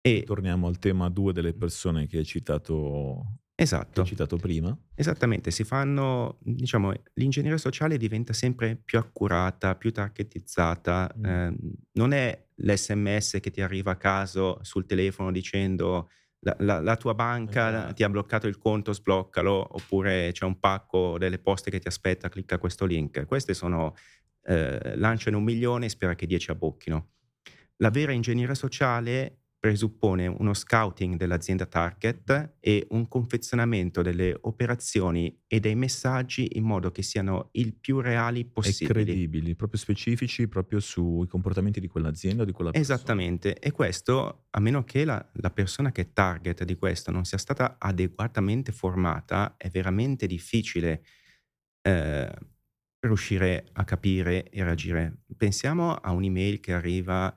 E 0.00 0.22
torniamo 0.24 0.68
al 0.68 0.78
tema 0.78 1.10
due 1.10 1.34
delle 1.34 1.52
persone 1.52 2.06
che 2.06 2.18
hai 2.18 2.24
citato 2.24 3.43
Esatto. 3.56 4.02
Che 4.02 4.08
citato 4.08 4.36
prima. 4.36 4.76
Esattamente, 4.94 5.50
si 5.50 5.62
fanno, 5.62 6.38
diciamo, 6.40 6.92
l'ingegneria 7.14 7.58
sociale 7.58 7.96
diventa 7.96 8.32
sempre 8.32 8.76
più 8.76 8.98
accurata, 8.98 9.76
più 9.76 9.92
targetizzata. 9.92 11.14
Mm. 11.16 11.24
Eh, 11.24 11.56
non 11.92 12.12
è 12.12 12.46
l'SMS 12.56 13.38
che 13.40 13.50
ti 13.50 13.60
arriva 13.60 13.92
a 13.92 13.96
caso 13.96 14.58
sul 14.62 14.86
telefono 14.86 15.30
dicendo 15.30 16.08
la, 16.40 16.56
la, 16.58 16.80
la 16.80 16.96
tua 16.96 17.14
banca 17.14 17.68
esatto. 17.68 17.94
ti 17.94 18.02
ha 18.02 18.08
bloccato 18.08 18.46
il 18.46 18.58
conto, 18.58 18.92
sbloccalo, 18.92 19.68
oppure 19.76 20.30
c'è 20.32 20.44
un 20.44 20.58
pacco 20.58 21.16
delle 21.18 21.38
poste 21.38 21.70
che 21.70 21.78
ti 21.78 21.88
aspetta, 21.88 22.28
clicca 22.28 22.58
questo 22.58 22.84
link. 22.84 23.24
Queste 23.24 23.54
sono, 23.54 23.94
eh, 24.42 24.96
lanciano 24.96 25.38
un 25.38 25.44
milione 25.44 25.86
e 25.86 25.90
spera 25.90 26.14
che 26.14 26.26
dieci 26.26 26.50
abbocchino. 26.50 27.10
La 27.76 27.90
vera 27.90 28.12
ingegneria 28.12 28.54
sociale 28.54 29.43
presuppone 29.64 30.26
uno 30.26 30.52
scouting 30.52 31.16
dell'azienda 31.16 31.64
target 31.64 32.56
e 32.60 32.86
un 32.90 33.08
confezionamento 33.08 34.02
delle 34.02 34.36
operazioni 34.42 35.40
e 35.46 35.58
dei 35.58 35.74
messaggi 35.74 36.58
in 36.58 36.64
modo 36.64 36.90
che 36.90 37.00
siano 37.00 37.48
il 37.52 37.74
più 37.74 38.00
reali 38.00 38.44
possibili. 38.44 39.00
E 39.00 39.04
credibili, 39.04 39.54
proprio 39.54 39.80
specifici, 39.80 40.48
proprio 40.48 40.80
sui 40.80 41.26
comportamenti 41.26 41.80
di 41.80 41.88
quell'azienda 41.88 42.42
o 42.42 42.44
di 42.44 42.52
quella 42.52 42.72
persona. 42.72 42.94
Esattamente, 42.94 43.58
e 43.58 43.70
questo, 43.70 44.48
a 44.50 44.60
meno 44.60 44.84
che 44.84 45.06
la, 45.06 45.30
la 45.36 45.50
persona 45.50 45.92
che 45.92 46.02
è 46.02 46.12
target 46.12 46.62
di 46.64 46.74
questo 46.74 47.10
non 47.10 47.24
sia 47.24 47.38
stata 47.38 47.76
adeguatamente 47.78 48.70
formata, 48.70 49.54
è 49.56 49.70
veramente 49.70 50.26
difficile 50.26 51.04
eh, 51.80 52.30
riuscire 53.00 53.66
a 53.72 53.84
capire 53.84 54.50
e 54.50 54.62
reagire. 54.62 55.22
Pensiamo 55.38 55.94
a 55.94 56.10
un'email 56.12 56.60
che 56.60 56.74
arriva 56.74 57.34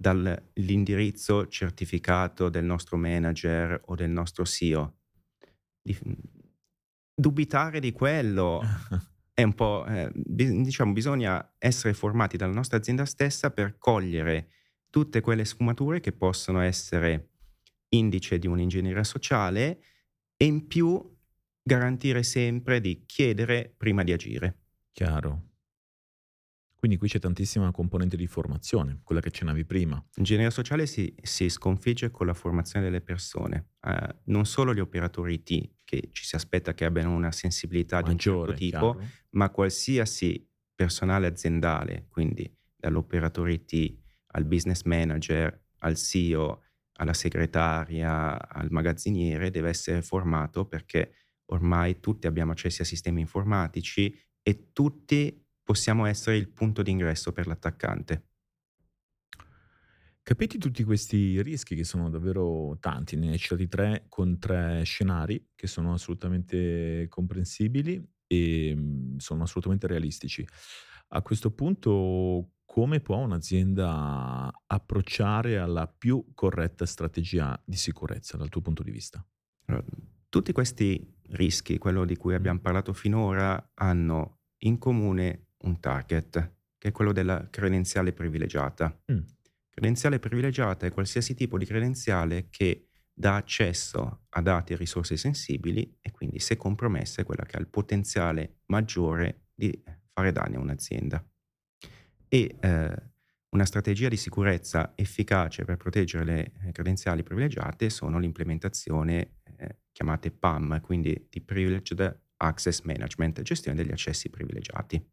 dall'indirizzo 0.00 1.46
certificato 1.46 2.48
del 2.48 2.64
nostro 2.64 2.96
manager 2.96 3.82
o 3.84 3.94
del 3.94 4.08
nostro 4.08 4.46
CEO. 4.46 4.96
Dubitare 7.14 7.80
di 7.80 7.92
quello 7.92 8.62
è 9.34 9.42
un 9.42 9.54
po', 9.54 9.84
eh, 9.84 10.10
diciamo, 10.14 10.92
bisogna 10.92 11.54
essere 11.58 11.92
formati 11.92 12.38
dalla 12.38 12.54
nostra 12.54 12.78
azienda 12.78 13.04
stessa 13.04 13.50
per 13.50 13.76
cogliere 13.76 14.48
tutte 14.88 15.20
quelle 15.20 15.44
sfumature 15.44 16.00
che 16.00 16.12
possono 16.12 16.60
essere 16.60 17.32
indice 17.90 18.38
di 18.38 18.46
un'ingegneria 18.46 19.04
sociale 19.04 19.82
e 20.34 20.46
in 20.46 20.66
più 20.66 21.14
garantire 21.62 22.22
sempre 22.22 22.80
di 22.80 23.04
chiedere 23.04 23.74
prima 23.76 24.02
di 24.02 24.12
agire. 24.12 24.60
Chiaro. 24.92 25.49
Quindi 26.80 26.96
qui 26.96 27.08
c'è 27.08 27.18
tantissima 27.18 27.70
componente 27.72 28.16
di 28.16 28.26
formazione, 28.26 29.00
quella 29.04 29.20
che 29.20 29.28
accennavi 29.28 29.66
prima. 29.66 30.02
L'ingegneria 30.14 30.48
sociale 30.48 30.86
si, 30.86 31.14
si, 31.20 31.50
sconfigge 31.50 32.10
con 32.10 32.24
la 32.24 32.32
formazione 32.32 32.86
delle 32.86 33.02
persone, 33.02 33.72
eh, 33.82 34.16
non 34.24 34.46
solo 34.46 34.72
gli 34.72 34.80
operatori 34.80 35.34
IT, 35.34 35.72
che 35.84 36.08
ci 36.12 36.24
si 36.24 36.36
aspetta 36.36 36.72
che 36.72 36.86
abbiano 36.86 37.14
una 37.14 37.32
sensibilità 37.32 38.00
Maggiore, 38.00 38.14
di 38.14 38.30
un 38.30 38.36
certo 38.46 38.54
tipo, 38.54 38.92
chiaro. 38.94 39.10
ma 39.32 39.50
qualsiasi 39.50 40.48
personale 40.74 41.26
aziendale, 41.26 42.06
quindi 42.08 42.50
dall'operatore 42.74 43.52
IT 43.52 43.98
al 44.28 44.46
business 44.46 44.84
manager, 44.84 45.66
al 45.80 45.96
CEO, 45.96 46.62
alla 46.94 47.12
segretaria, 47.12 48.48
al 48.48 48.68
magazziniere, 48.70 49.50
deve 49.50 49.68
essere 49.68 50.00
formato 50.00 50.64
perché 50.64 51.12
ormai 51.50 52.00
tutti 52.00 52.26
abbiamo 52.26 52.52
accessi 52.52 52.80
a 52.80 52.86
sistemi 52.86 53.20
informatici 53.20 54.18
e 54.42 54.70
tutti 54.72 55.39
possiamo 55.70 56.04
essere 56.06 56.36
il 56.36 56.48
punto 56.48 56.82
d'ingresso 56.82 57.30
per 57.30 57.46
l'attaccante. 57.46 58.24
Capiti 60.20 60.58
tutti 60.58 60.82
questi 60.82 61.40
rischi 61.42 61.76
che 61.76 61.84
sono 61.84 62.10
davvero 62.10 62.76
tanti, 62.80 63.14
ne 63.14 63.30
hai 63.30 63.38
citati 63.38 63.68
tre 63.68 64.06
con 64.08 64.40
tre 64.40 64.82
scenari 64.82 65.50
che 65.54 65.68
sono 65.68 65.92
assolutamente 65.92 67.06
comprensibili 67.08 68.04
e 68.26 68.74
mm, 68.74 69.18
sono 69.18 69.44
assolutamente 69.44 69.86
realistici. 69.86 70.44
A 71.10 71.22
questo 71.22 71.52
punto 71.52 72.54
come 72.64 72.98
può 72.98 73.18
un'azienda 73.18 74.50
approcciare 74.66 75.56
alla 75.56 75.86
più 75.86 76.32
corretta 76.34 76.84
strategia 76.84 77.60
di 77.64 77.76
sicurezza 77.76 78.36
dal 78.36 78.48
tuo 78.48 78.60
punto 78.60 78.82
di 78.82 78.90
vista? 78.90 79.24
tutti 80.28 80.50
questi 80.50 81.18
rischi, 81.28 81.78
quello 81.78 82.04
di 82.04 82.16
cui 82.16 82.34
abbiamo 82.34 82.58
parlato 82.58 82.92
finora, 82.92 83.70
hanno 83.74 84.40
in 84.62 84.78
comune 84.78 85.49
un 85.62 85.80
target, 85.80 86.52
che 86.78 86.88
è 86.88 86.92
quello 86.92 87.12
della 87.12 87.48
credenziale 87.50 88.12
privilegiata. 88.12 88.98
Mm. 89.12 89.18
Credenziale 89.68 90.18
privilegiata 90.18 90.86
è 90.86 90.90
qualsiasi 90.90 91.34
tipo 91.34 91.58
di 91.58 91.64
credenziale 91.64 92.48
che 92.50 92.88
dà 93.12 93.36
accesso 93.36 94.22
a 94.30 94.40
dati 94.40 94.72
e 94.72 94.76
risorse 94.76 95.16
sensibili 95.16 95.98
e 96.00 96.10
quindi 96.10 96.38
se 96.38 96.56
compromessa 96.56 97.20
è 97.20 97.24
quella 97.24 97.44
che 97.44 97.56
ha 97.56 97.60
il 97.60 97.68
potenziale 97.68 98.60
maggiore 98.66 99.48
di 99.54 99.82
fare 100.12 100.32
danni 100.32 100.56
a 100.56 100.60
un'azienda. 100.60 101.24
E 102.28 102.56
eh, 102.60 103.10
una 103.50 103.64
strategia 103.64 104.08
di 104.08 104.16
sicurezza 104.16 104.92
efficace 104.94 105.64
per 105.64 105.76
proteggere 105.76 106.24
le 106.24 106.52
eh, 106.62 106.72
credenziali 106.72 107.22
privilegiate 107.22 107.90
sono 107.90 108.18
l'implementazione 108.18 109.38
eh, 109.56 109.78
chiamate 109.92 110.30
PAM, 110.30 110.80
quindi 110.80 111.26
di 111.28 111.40
Privileged 111.40 112.20
Access 112.36 112.82
Management, 112.82 113.42
gestione 113.42 113.76
degli 113.76 113.90
accessi 113.90 114.30
privilegiati. 114.30 115.04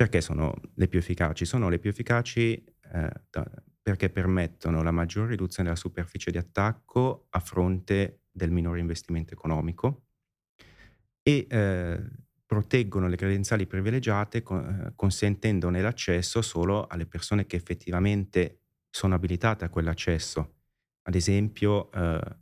Perché 0.00 0.22
sono 0.22 0.54
le 0.76 0.88
più 0.88 0.98
efficaci? 0.98 1.44
Sono 1.44 1.68
le 1.68 1.78
più 1.78 1.90
efficaci 1.90 2.54
eh, 2.54 3.12
perché 3.82 4.08
permettono 4.08 4.82
la 4.82 4.92
maggiore 4.92 5.28
riduzione 5.28 5.68
della 5.68 5.78
superficie 5.78 6.30
di 6.30 6.38
attacco 6.38 7.26
a 7.28 7.38
fronte 7.38 8.22
del 8.30 8.50
minore 8.50 8.80
investimento 8.80 9.34
economico 9.34 10.06
e 11.22 11.46
eh, 11.50 12.00
proteggono 12.46 13.08
le 13.08 13.16
credenziali 13.16 13.66
privilegiate 13.66 14.42
con, 14.42 14.86
eh, 14.86 14.92
consentendone 14.96 15.82
l'accesso 15.82 16.40
solo 16.40 16.86
alle 16.86 17.04
persone 17.04 17.44
che 17.44 17.56
effettivamente 17.56 18.60
sono 18.88 19.14
abilitate 19.14 19.66
a 19.66 19.68
quell'accesso. 19.68 20.54
Ad 21.02 21.14
esempio, 21.14 21.92
eh, 21.92 22.36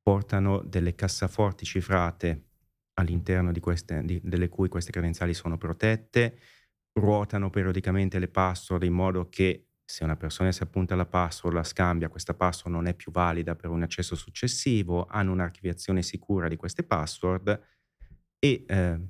portano 0.00 0.62
delle 0.62 0.94
cassaforti 0.94 1.66
cifrate 1.66 2.45
all'interno 2.98 3.52
queste, 3.60 4.02
di, 4.04 4.20
delle 4.22 4.48
cui 4.48 4.68
queste 4.68 4.90
credenziali 4.90 5.34
sono 5.34 5.56
protette, 5.56 6.38
ruotano 6.98 7.50
periodicamente 7.50 8.18
le 8.18 8.28
password 8.28 8.82
in 8.84 8.92
modo 8.92 9.28
che 9.28 9.68
se 9.84 10.02
una 10.02 10.16
persona 10.16 10.50
si 10.50 10.62
appunta 10.62 10.94
alla 10.94 11.06
password, 11.06 11.54
la 11.54 11.62
scambia, 11.62 12.08
questa 12.08 12.34
password 12.34 12.74
non 12.74 12.86
è 12.86 12.94
più 12.94 13.12
valida 13.12 13.54
per 13.54 13.70
un 13.70 13.82
accesso 13.82 14.16
successivo, 14.16 15.06
hanno 15.06 15.32
un'archiviazione 15.32 16.02
sicura 16.02 16.48
di 16.48 16.56
queste 16.56 16.82
password 16.82 17.60
e 18.38 18.64
eh, 18.66 19.00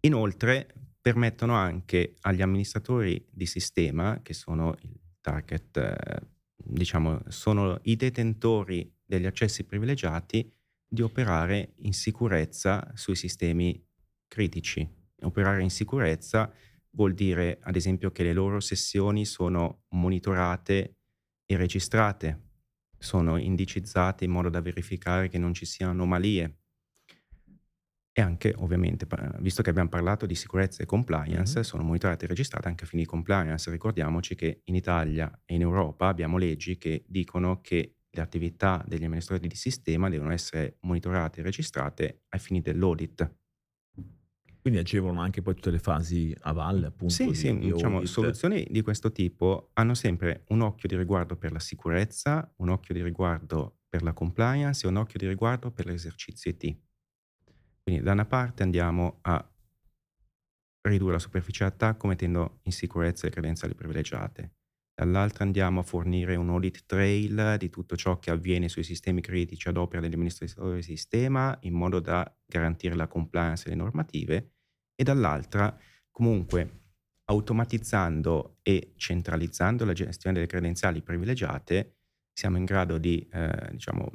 inoltre 0.00 0.74
permettono 1.00 1.54
anche 1.54 2.16
agli 2.22 2.42
amministratori 2.42 3.26
di 3.30 3.46
sistema, 3.46 4.20
che 4.20 4.34
sono 4.34 4.74
il 4.80 5.00
target, 5.22 5.76
eh, 5.78 6.20
diciamo, 6.56 7.22
sono 7.28 7.78
i 7.84 7.96
detentori 7.96 8.94
degli 9.02 9.24
accessi 9.24 9.64
privilegiati, 9.64 10.52
di 10.88 11.02
operare 11.02 11.74
in 11.80 11.92
sicurezza 11.92 12.90
sui 12.94 13.14
sistemi 13.14 13.84
critici. 14.26 14.88
Operare 15.20 15.62
in 15.62 15.70
sicurezza 15.70 16.52
vuol 16.90 17.12
dire 17.12 17.58
ad 17.62 17.76
esempio 17.76 18.10
che 18.10 18.22
le 18.22 18.32
loro 18.32 18.60
sessioni 18.60 19.24
sono 19.24 19.82
monitorate 19.90 20.96
e 21.44 21.56
registrate, 21.56 22.46
sono 22.98 23.36
indicizzate 23.36 24.24
in 24.24 24.30
modo 24.30 24.48
da 24.48 24.60
verificare 24.60 25.28
che 25.28 25.38
non 25.38 25.54
ci 25.54 25.66
siano 25.66 25.92
anomalie. 25.92 26.56
E 28.12 28.20
anche, 28.20 28.52
ovviamente, 28.56 29.06
visto 29.38 29.62
che 29.62 29.70
abbiamo 29.70 29.88
parlato 29.88 30.26
di 30.26 30.34
sicurezza 30.34 30.82
e 30.82 30.86
compliance, 30.86 31.54
mm-hmm. 31.54 31.62
sono 31.62 31.84
monitorate 31.84 32.24
e 32.24 32.28
registrate 32.28 32.66
anche 32.66 32.82
a 32.82 32.86
fini 32.88 33.02
di 33.02 33.08
compliance. 33.08 33.70
Ricordiamoci 33.70 34.34
che 34.34 34.62
in 34.64 34.74
Italia 34.74 35.42
e 35.44 35.54
in 35.54 35.60
Europa 35.60 36.08
abbiamo 36.08 36.36
leggi 36.36 36.78
che 36.78 37.04
dicono 37.06 37.60
che 37.60 37.97
le 38.18 38.24
attività 38.24 38.84
degli 38.86 39.04
amministratori 39.04 39.48
di 39.48 39.56
sistema 39.56 40.08
devono 40.08 40.32
essere 40.32 40.78
monitorate 40.80 41.40
e 41.40 41.42
registrate 41.44 42.22
ai 42.30 42.38
fini 42.38 42.60
dell'audit. 42.60 43.36
Quindi 44.60 44.80
agevolano 44.80 45.20
anche 45.20 45.40
poi 45.40 45.54
tutte 45.54 45.70
le 45.70 45.78
fasi 45.78 46.34
a 46.40 46.52
valle, 46.52 46.88
appunto. 46.88 47.14
Sì, 47.14 47.28
di, 47.28 47.34
sì, 47.34 47.56
di 47.56 47.72
diciamo, 47.72 48.04
soluzioni 48.04 48.66
di 48.68 48.82
questo 48.82 49.12
tipo 49.12 49.70
hanno 49.74 49.94
sempre 49.94 50.44
un 50.48 50.60
occhio 50.60 50.88
di 50.88 50.96
riguardo 50.96 51.36
per 51.36 51.52
la 51.52 51.60
sicurezza, 51.60 52.52
un 52.56 52.68
occhio 52.68 52.92
di 52.92 53.02
riguardo 53.02 53.78
per 53.88 54.02
la 54.02 54.12
compliance 54.12 54.84
e 54.84 54.88
un 54.88 54.96
occhio 54.96 55.18
di 55.18 55.26
riguardo 55.26 55.70
per 55.70 55.86
l'esercizio 55.86 56.50
IT. 56.50 56.76
Quindi 57.82 58.02
da 58.02 58.12
una 58.12 58.26
parte 58.26 58.62
andiamo 58.64 59.20
a 59.22 59.52
ridurre 60.88 61.12
la 61.12 61.18
superficie 61.18 61.64
d'attacco 61.64 62.06
mettendo 62.06 62.58
in 62.64 62.72
sicurezza 62.72 63.26
le 63.26 63.32
credenziali 63.32 63.74
privilegiate. 63.74 64.57
Dall'altra 64.98 65.44
andiamo 65.44 65.78
a 65.78 65.84
fornire 65.84 66.34
un 66.34 66.48
audit 66.48 66.82
trail 66.84 67.54
di 67.56 67.70
tutto 67.70 67.94
ciò 67.94 68.18
che 68.18 68.32
avviene 68.32 68.68
sui 68.68 68.82
sistemi 68.82 69.20
critici 69.20 69.68
ad 69.68 69.76
opera 69.76 70.00
degli 70.00 70.14
amministratori 70.14 70.72
del 70.72 70.82
sistema 70.82 71.56
in 71.60 71.74
modo 71.74 72.00
da 72.00 72.28
garantire 72.44 72.96
la 72.96 73.06
compliance 73.06 73.62
delle 73.62 73.80
normative. 73.80 74.54
E 74.96 75.04
dall'altra 75.04 75.78
comunque 76.10 76.80
automatizzando 77.26 78.56
e 78.60 78.94
centralizzando 78.96 79.84
la 79.84 79.92
gestione 79.92 80.34
delle 80.34 80.48
credenziali 80.48 81.00
privilegiate 81.00 81.98
siamo 82.32 82.56
in 82.56 82.64
grado 82.64 82.98
di 82.98 83.24
eh, 83.30 83.68
diciamo, 83.70 84.10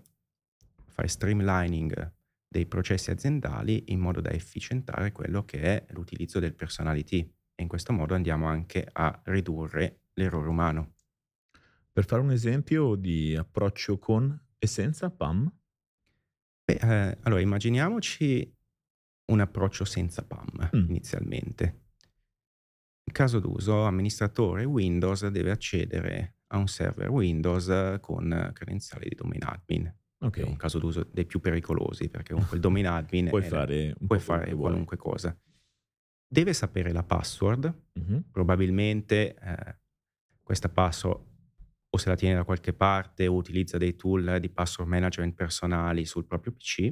fare 0.89 1.07
streamlining 1.07 2.13
dei 2.45 2.65
processi 2.65 3.09
aziendali 3.09 3.85
in 3.93 4.01
modo 4.01 4.19
da 4.19 4.31
efficientare 4.31 5.13
quello 5.13 5.45
che 5.45 5.61
è 5.61 5.85
l'utilizzo 5.91 6.39
del 6.39 6.55
personality 6.55 7.19
e 7.55 7.61
in 7.61 7.69
questo 7.69 7.93
modo 7.93 8.15
andiamo 8.15 8.47
anche 8.47 8.85
a 8.91 9.21
ridurre 9.23 9.99
l'errore 10.13 10.50
umano. 10.50 10.96
Per 11.91 12.05
fare 12.05 12.22
un 12.22 12.32
esempio 12.32 12.96
di 12.96 13.36
approccio 13.36 14.00
con 14.00 14.39
e 14.58 14.67
senza 14.67 15.12
PAM? 15.12 15.51
Beh, 16.65 16.74
eh, 16.74 17.17
allora 17.22 17.41
immaginiamoci 17.41 18.55
un 19.25 19.39
approccio 19.39 19.86
senza 19.86 20.24
PAM 20.24 20.70
mm. 20.75 20.89
inizialmente. 20.89 21.82
In 23.05 23.13
caso 23.13 23.39
d'uso, 23.39 23.84
amministratore 23.84 24.63
Windows 24.63 25.27
deve 25.27 25.51
accedere 25.51 26.38
a 26.48 26.58
un 26.58 26.67
server 26.67 27.10
Windows 27.10 27.98
con 28.00 28.51
credenziali 28.53 29.10
di 29.10 29.15
domain 29.15 29.43
admin. 29.43 29.93
Okay. 30.20 30.43
È 30.43 30.48
un 30.48 30.55
caso 30.55 30.79
d'uso 30.79 31.08
dei 31.12 31.25
più 31.25 31.41
pericolosi 31.41 32.08
perché 32.08 32.34
con 32.34 32.46
quel 32.48 32.62
domain 32.62 32.88
admin 32.88 33.27
puoi 33.29 33.43
fare, 33.43 33.93
puoi 34.05 34.20
fare 34.20 34.53
qualunque 34.53 34.96
cosa. 34.96 35.38
Deve 36.25 36.53
sapere 36.53 36.91
la 36.93 37.03
password, 37.03 37.74
mm-hmm. 38.00 38.20
probabilmente 38.32 39.36
eh, 39.36 39.77
questa 40.43 40.69
password 40.69 41.31
o 41.89 41.97
se 41.97 42.09
la 42.09 42.15
tiene 42.15 42.35
da 42.35 42.43
qualche 42.43 42.73
parte 42.73 43.27
o 43.27 43.35
utilizza 43.35 43.77
dei 43.77 43.95
tool 43.95 44.39
di 44.39 44.50
password 44.50 44.89
management 44.89 45.35
personali 45.35 46.05
sul 46.05 46.25
proprio 46.25 46.53
PC, 46.53 46.91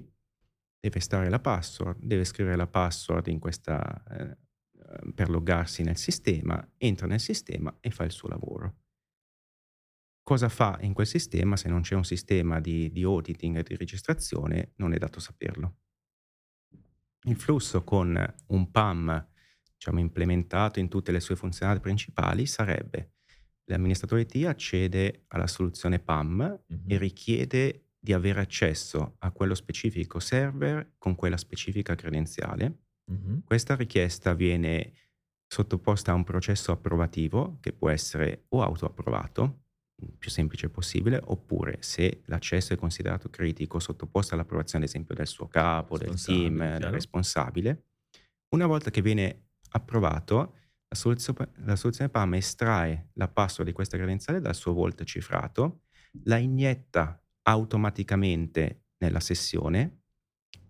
deve 0.80 1.00
stare 1.00 1.28
la 1.30 1.40
password, 1.40 2.00
deve 2.04 2.24
scrivere 2.24 2.56
la 2.56 2.68
password 2.68 3.40
questa, 3.40 4.04
eh, 4.10 4.38
per 5.14 5.30
loggarsi 5.30 5.82
nel 5.82 5.98
sistema, 5.98 6.68
entra 6.78 7.08
nel 7.08 7.20
sistema 7.20 7.76
e 7.80 7.90
fa 7.90 8.04
il 8.04 8.12
suo 8.12 8.30
lavoro. 8.30 8.76
Cosa 10.22 10.50
fa 10.50 10.78
in 10.82 10.94
quel 10.94 11.08
sistema 11.08 11.58
se 11.58 11.68
non 11.68 11.82
c'è 11.82 11.96
un 11.96 12.06
sistema 12.06 12.60
di, 12.60 12.92
di 12.92 13.04
auditing 13.04 13.58
e 13.58 13.64
di 13.64 13.76
registrazione? 13.76 14.74
Non 14.76 14.94
è 14.94 14.98
dato 14.98 15.20
saperlo. 15.20 15.78
Il 17.24 17.36
flusso 17.36 17.84
con 17.84 18.34
un 18.48 18.72
PAM 18.72 19.30
diciamo, 19.74 20.00
implementato 20.00 20.80
in 20.80 20.90
tutte 20.90 21.12
le 21.12 21.20
sue 21.20 21.36
funzionalità 21.36 21.84
principali 21.84 22.46
sarebbe 22.46 23.14
l'amministratore 23.72 24.22
IT 24.22 24.46
accede 24.46 25.26
alla 25.30 25.48
soluzione 25.48 26.00
PAM 26.00 26.38
mm-hmm. 26.38 26.84
e 26.88 26.98
richiede 26.98 27.86
di 28.00 28.14
avere 28.14 28.42
accesso 28.42 29.16
a 29.20 29.32
quello 29.32 29.54
specifico 29.54 30.20
server 30.20 30.94
con 30.98 31.16
quella 31.16 31.38
specifica 31.38 31.96
credenziale. 31.96 32.80
Mm-hmm. 33.12 33.40
Questa 33.46 33.76
richiesta 33.76 34.34
viene 34.34 34.94
sottoposta 35.48 36.12
a 36.12 36.16
un 36.16 36.24
processo 36.24 36.72
approvativo 36.72 37.58
che 37.60 37.74
può 37.74 37.90
essere 37.90 38.46
o 38.50 38.64
autoapprovato, 38.64 39.64
il 40.02 40.14
più 40.18 40.30
semplice 40.30 40.70
possibile, 40.70 41.22
oppure 41.24 41.78
se 41.82 42.22
l'accesso 42.26 42.74
è 42.74 42.78
considerato 42.78 43.30
critico, 43.30 43.80
sottoposto 43.80 44.34
all'approvazione 44.34 44.86
ad 44.86 44.90
esempio 44.90 45.14
del 45.14 45.28
suo 45.28 45.48
capo, 45.48 45.98
del 45.98 46.20
team, 46.20 46.58
chiaro. 46.58 46.80
del 46.80 46.90
responsabile. 46.92 47.86
Una 48.56 48.66
volta 48.66 48.90
che 48.90 49.02
viene 49.02 49.50
approvato, 49.72 50.56
la, 50.92 50.98
soluzio- 50.98 51.34
la 51.64 51.76
soluzione 51.78 52.10
PAM 52.10 52.34
estrae 52.34 53.12
la 53.14 53.30
password 53.30 53.70
di 53.70 53.74
questa 53.74 53.96
credenziale 53.96 54.42
dal 54.42 54.56
suo 54.56 54.74
vault 54.74 55.04
cifrato, 55.06 55.84
la 56.26 56.38
inietta 56.38 57.18
automaticamente 57.44 58.88
nella 58.98 59.22
sessione 59.22 60.02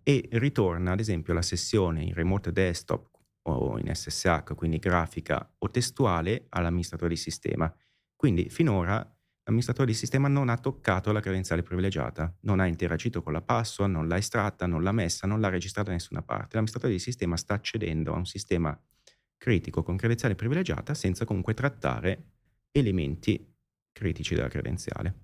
e 0.04 0.30
ritorna 0.34 0.92
ad 0.92 1.00
esempio 1.00 1.34
la 1.34 1.42
sessione 1.42 2.04
in 2.04 2.14
remote 2.14 2.52
desktop 2.52 3.10
o 3.44 3.80
in 3.80 3.94
SSH, 3.94 4.54
quindi 4.54 4.78
grafica 4.78 5.56
o 5.58 5.70
testuale, 5.70 6.46
all'amministratore 6.50 7.16
di 7.16 7.20
sistema. 7.20 7.74
Quindi 8.16 8.50
finora 8.50 8.98
l'amministratore 9.44 9.88
di 9.88 9.98
sistema 9.98 10.28
non 10.28 10.50
ha 10.50 10.58
toccato 10.60 11.12
la 11.12 11.20
credenziale 11.20 11.64
privilegiata, 11.64 12.32
non 12.42 12.60
ha 12.60 12.68
interagito 12.68 13.24
con 13.24 13.34
la 13.34 13.42
password, 13.42 13.92
non 13.92 14.08
l'ha 14.08 14.18
estratta, 14.18 14.68
non 14.68 14.84
l'ha 14.84 14.92
messa, 14.92 15.26
non 15.26 15.40
l'ha 15.40 15.50
registrata 15.50 15.90
da 15.90 15.96
nessuna 15.96 16.22
parte. 16.22 16.50
L'amministratore 16.52 16.94
di 16.94 17.00
sistema 17.00 17.36
sta 17.38 17.56
accedendo 17.56 18.14
a 18.14 18.18
un 18.18 18.26
sistema 18.26 18.80
critico 19.42 19.82
con 19.82 19.98
credenziale 19.98 20.36
privilegiata 20.36 20.94
senza 20.94 21.26
comunque 21.26 21.56
trattare 21.56 22.26
elementi 22.70 23.44
critici 23.92 24.36
della 24.36 24.48
credenziale. 24.48 25.16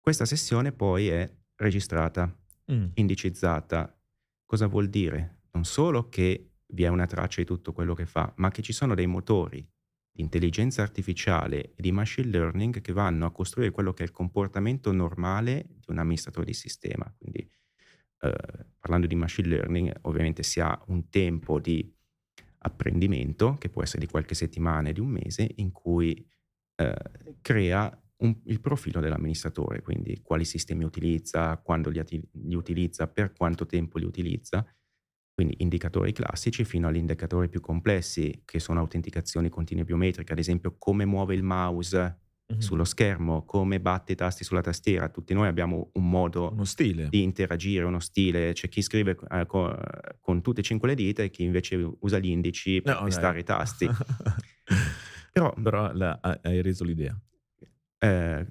Questa 0.00 0.24
sessione 0.24 0.72
poi 0.72 1.08
è 1.08 1.30
registrata, 1.56 2.34
mm. 2.72 2.92
indicizzata. 2.94 3.94
Cosa 4.46 4.66
vuol 4.68 4.88
dire? 4.88 5.42
Non 5.50 5.64
solo 5.64 6.08
che 6.08 6.52
vi 6.68 6.84
è 6.84 6.88
una 6.88 7.04
traccia 7.04 7.42
di 7.42 7.46
tutto 7.46 7.74
quello 7.74 7.92
che 7.92 8.06
fa, 8.06 8.32
ma 8.38 8.50
che 8.50 8.62
ci 8.62 8.72
sono 8.72 8.94
dei 8.94 9.06
motori 9.06 9.58
di 10.10 10.22
intelligenza 10.22 10.80
artificiale 10.80 11.74
e 11.74 11.82
di 11.82 11.92
machine 11.92 12.28
learning 12.28 12.80
che 12.80 12.92
vanno 12.94 13.26
a 13.26 13.32
costruire 13.32 13.70
quello 13.70 13.92
che 13.92 14.02
è 14.02 14.06
il 14.06 14.12
comportamento 14.12 14.92
normale 14.92 15.66
di 15.68 15.90
un 15.90 15.98
amministratore 15.98 16.46
di 16.46 16.54
sistema. 16.54 17.14
Quindi, 17.18 17.46
eh, 18.20 18.66
parlando 18.78 19.06
di 19.06 19.14
machine 19.14 19.48
learning, 19.48 19.94
ovviamente 20.02 20.42
si 20.42 20.58
ha 20.58 20.82
un 20.86 21.10
tempo 21.10 21.60
di 21.60 21.98
apprendimento, 22.62 23.56
che 23.58 23.68
può 23.68 23.82
essere 23.82 24.04
di 24.04 24.10
qualche 24.10 24.34
settimana 24.34 24.88
e 24.88 24.92
di 24.92 25.00
un 25.00 25.08
mese, 25.08 25.50
in 25.56 25.72
cui 25.72 26.26
eh, 26.76 26.94
crea 27.40 28.02
un, 28.18 28.38
il 28.44 28.60
profilo 28.60 29.00
dell'amministratore, 29.00 29.82
quindi 29.82 30.20
quali 30.22 30.44
sistemi 30.44 30.84
utilizza, 30.84 31.58
quando 31.58 31.90
li, 31.90 32.02
li, 32.32 32.54
utilizza, 32.54 33.08
per 33.08 33.32
quanto 33.32 33.66
tempo 33.66 33.98
li 33.98 34.04
utilizza, 34.04 34.66
quindi 35.32 35.56
indicatori 35.62 36.12
classici 36.12 36.64
fino 36.64 36.88
agli 36.88 36.96
indicatori 36.96 37.48
più 37.48 37.60
complessi, 37.60 38.42
che 38.44 38.58
sono 38.58 38.80
autenticazioni 38.80 39.48
continue 39.48 39.84
biometriche, 39.84 40.32
ad 40.32 40.38
esempio 40.38 40.76
come 40.76 41.06
muove 41.06 41.34
il 41.34 41.42
mouse 41.42 42.29
mm-hmm. 42.50 42.58
sullo 42.58 42.84
schermo, 42.84 43.44
come 43.44 43.80
batte 43.80 44.12
i 44.12 44.14
tasti 44.14 44.44
sulla 44.44 44.60
tastiera. 44.60 45.08
Tutti 45.08 45.34
noi 45.34 45.48
abbiamo 45.48 45.90
un 45.94 46.08
modo 46.08 46.54
di 47.08 47.22
interagire, 47.22 47.84
uno 47.84 48.00
stile. 48.00 48.52
C'è 48.52 48.68
chi 48.68 48.82
scrive 48.82 49.16
eh, 49.30 49.46
con, 49.46 49.76
con, 50.20 50.42
tutte 50.42 50.60
e 50.60 50.64
cinque 50.64 50.88
le 50.88 50.94
dita 50.94 51.22
e 51.22 51.30
chi 51.30 51.44
invece 51.44 51.76
usa 52.00 52.18
gli 52.18 52.28
indici 52.28 52.80
per 52.82 52.96
no, 52.96 53.04
pestare 53.04 53.40
i 53.40 53.44
tasti. 53.44 53.88
Però, 55.32 55.54
Però 55.54 55.92
la, 55.92 56.18
hai 56.20 56.60
reso 56.62 56.84
l'idea. 56.84 57.18
Eh, 57.98 58.46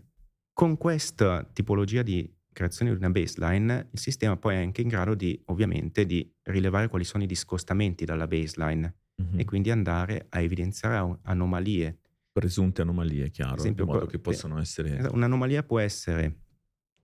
con 0.53 0.77
questa 0.77 1.43
tipologia 1.43 2.01
di 2.01 2.31
creazione 2.51 2.91
di 2.91 2.97
una 2.97 3.09
baseline, 3.09 3.89
il 3.91 3.99
sistema 3.99 4.35
poi 4.35 4.55
è 4.55 4.57
anche 4.57 4.81
in 4.81 4.87
grado 4.89 5.15
di, 5.15 5.41
ovviamente, 5.45 6.05
di 6.05 6.29
rilevare 6.43 6.87
quali 6.87 7.05
sono 7.05 7.23
i 7.23 7.27
discostamenti 7.27 8.05
dalla 8.05 8.27
baseline 8.27 8.95
mm-hmm. 9.21 9.39
e 9.39 9.45
quindi 9.45 9.71
andare 9.71 10.25
a 10.29 10.41
evidenziare 10.41 11.19
anomalie 11.23 11.99
presunte 12.31 12.81
anomalie, 12.81 13.29
chiaro, 13.29 13.55
esempio, 13.55 13.85
in 13.85 13.91
modo 13.91 14.05
che 14.05 14.19
possano 14.19 14.59
essere... 14.59 15.07
Un'anomalia 15.11 15.63
può 15.63 15.79
essere, 15.79 16.43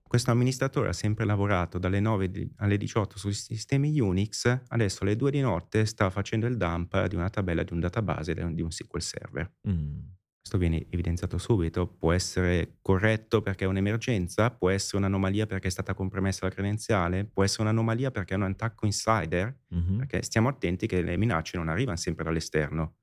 questo 0.02 0.30
amministratore 0.30 0.88
ha 0.88 0.92
sempre 0.92 1.24
lavorato 1.24 1.78
dalle 1.78 2.00
9 2.00 2.50
alle 2.56 2.76
18 2.76 3.18
sui 3.18 3.32
sistemi 3.32 3.98
Unix, 3.98 4.60
adesso 4.68 5.02
alle 5.02 5.16
2 5.16 5.30
di 5.30 5.40
notte 5.40 5.84
sta 5.84 6.10
facendo 6.10 6.46
il 6.46 6.56
dump 6.56 7.06
di 7.06 7.16
una 7.16 7.28
tabella 7.28 7.62
di 7.64 7.72
un 7.72 7.80
database 7.80 8.34
di 8.34 8.62
un 8.62 8.70
SQL 8.70 9.00
Server. 9.00 9.52
Mm. 9.68 9.98
Questo 10.46 10.58
viene 10.58 10.86
evidenziato 10.90 11.38
subito, 11.38 11.88
può 11.88 12.12
essere 12.12 12.76
corretto 12.80 13.42
perché 13.42 13.64
è 13.64 13.66
un'emergenza, 13.66 14.52
può 14.52 14.70
essere 14.70 14.98
un'anomalia 14.98 15.44
perché 15.44 15.66
è 15.66 15.70
stata 15.72 15.92
compromessa 15.92 16.46
la 16.46 16.52
credenziale, 16.52 17.24
può 17.24 17.42
essere 17.42 17.62
un'anomalia 17.62 18.12
perché 18.12 18.34
è 18.34 18.36
un 18.36 18.44
attacco 18.44 18.86
insider, 18.86 19.62
mm-hmm. 19.74 19.96
perché 19.96 20.22
stiamo 20.22 20.46
attenti 20.46 20.86
che 20.86 21.02
le 21.02 21.16
minacce 21.16 21.56
non 21.56 21.68
arrivano 21.68 21.96
sempre 21.96 22.22
dall'esterno 22.22 22.98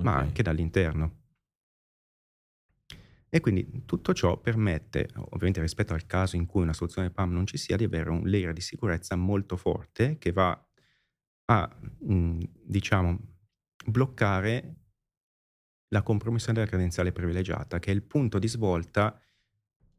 ma 0.00 0.16
anche 0.16 0.42
dall'interno. 0.42 1.19
E 3.32 3.38
quindi 3.38 3.84
tutto 3.86 4.12
ciò 4.12 4.38
permette, 4.38 5.08
ovviamente 5.14 5.60
rispetto 5.60 5.94
al 5.94 6.04
caso 6.04 6.34
in 6.34 6.46
cui 6.46 6.62
una 6.62 6.72
soluzione 6.72 7.10
PAM 7.10 7.30
non 7.30 7.46
ci 7.46 7.56
sia, 7.58 7.76
di 7.76 7.84
avere 7.84 8.10
un 8.10 8.28
layer 8.28 8.52
di 8.52 8.60
sicurezza 8.60 9.14
molto 9.14 9.56
forte 9.56 10.18
che 10.18 10.32
va 10.32 10.68
a, 11.46 11.76
mh, 12.00 12.42
diciamo, 12.64 13.18
bloccare 13.86 14.74
la 15.88 16.02
compromissione 16.02 16.58
della 16.58 16.70
credenziale 16.70 17.12
privilegiata, 17.12 17.78
che 17.78 17.92
è 17.92 17.94
il 17.94 18.02
punto 18.02 18.40
di 18.40 18.48
svolta 18.48 19.20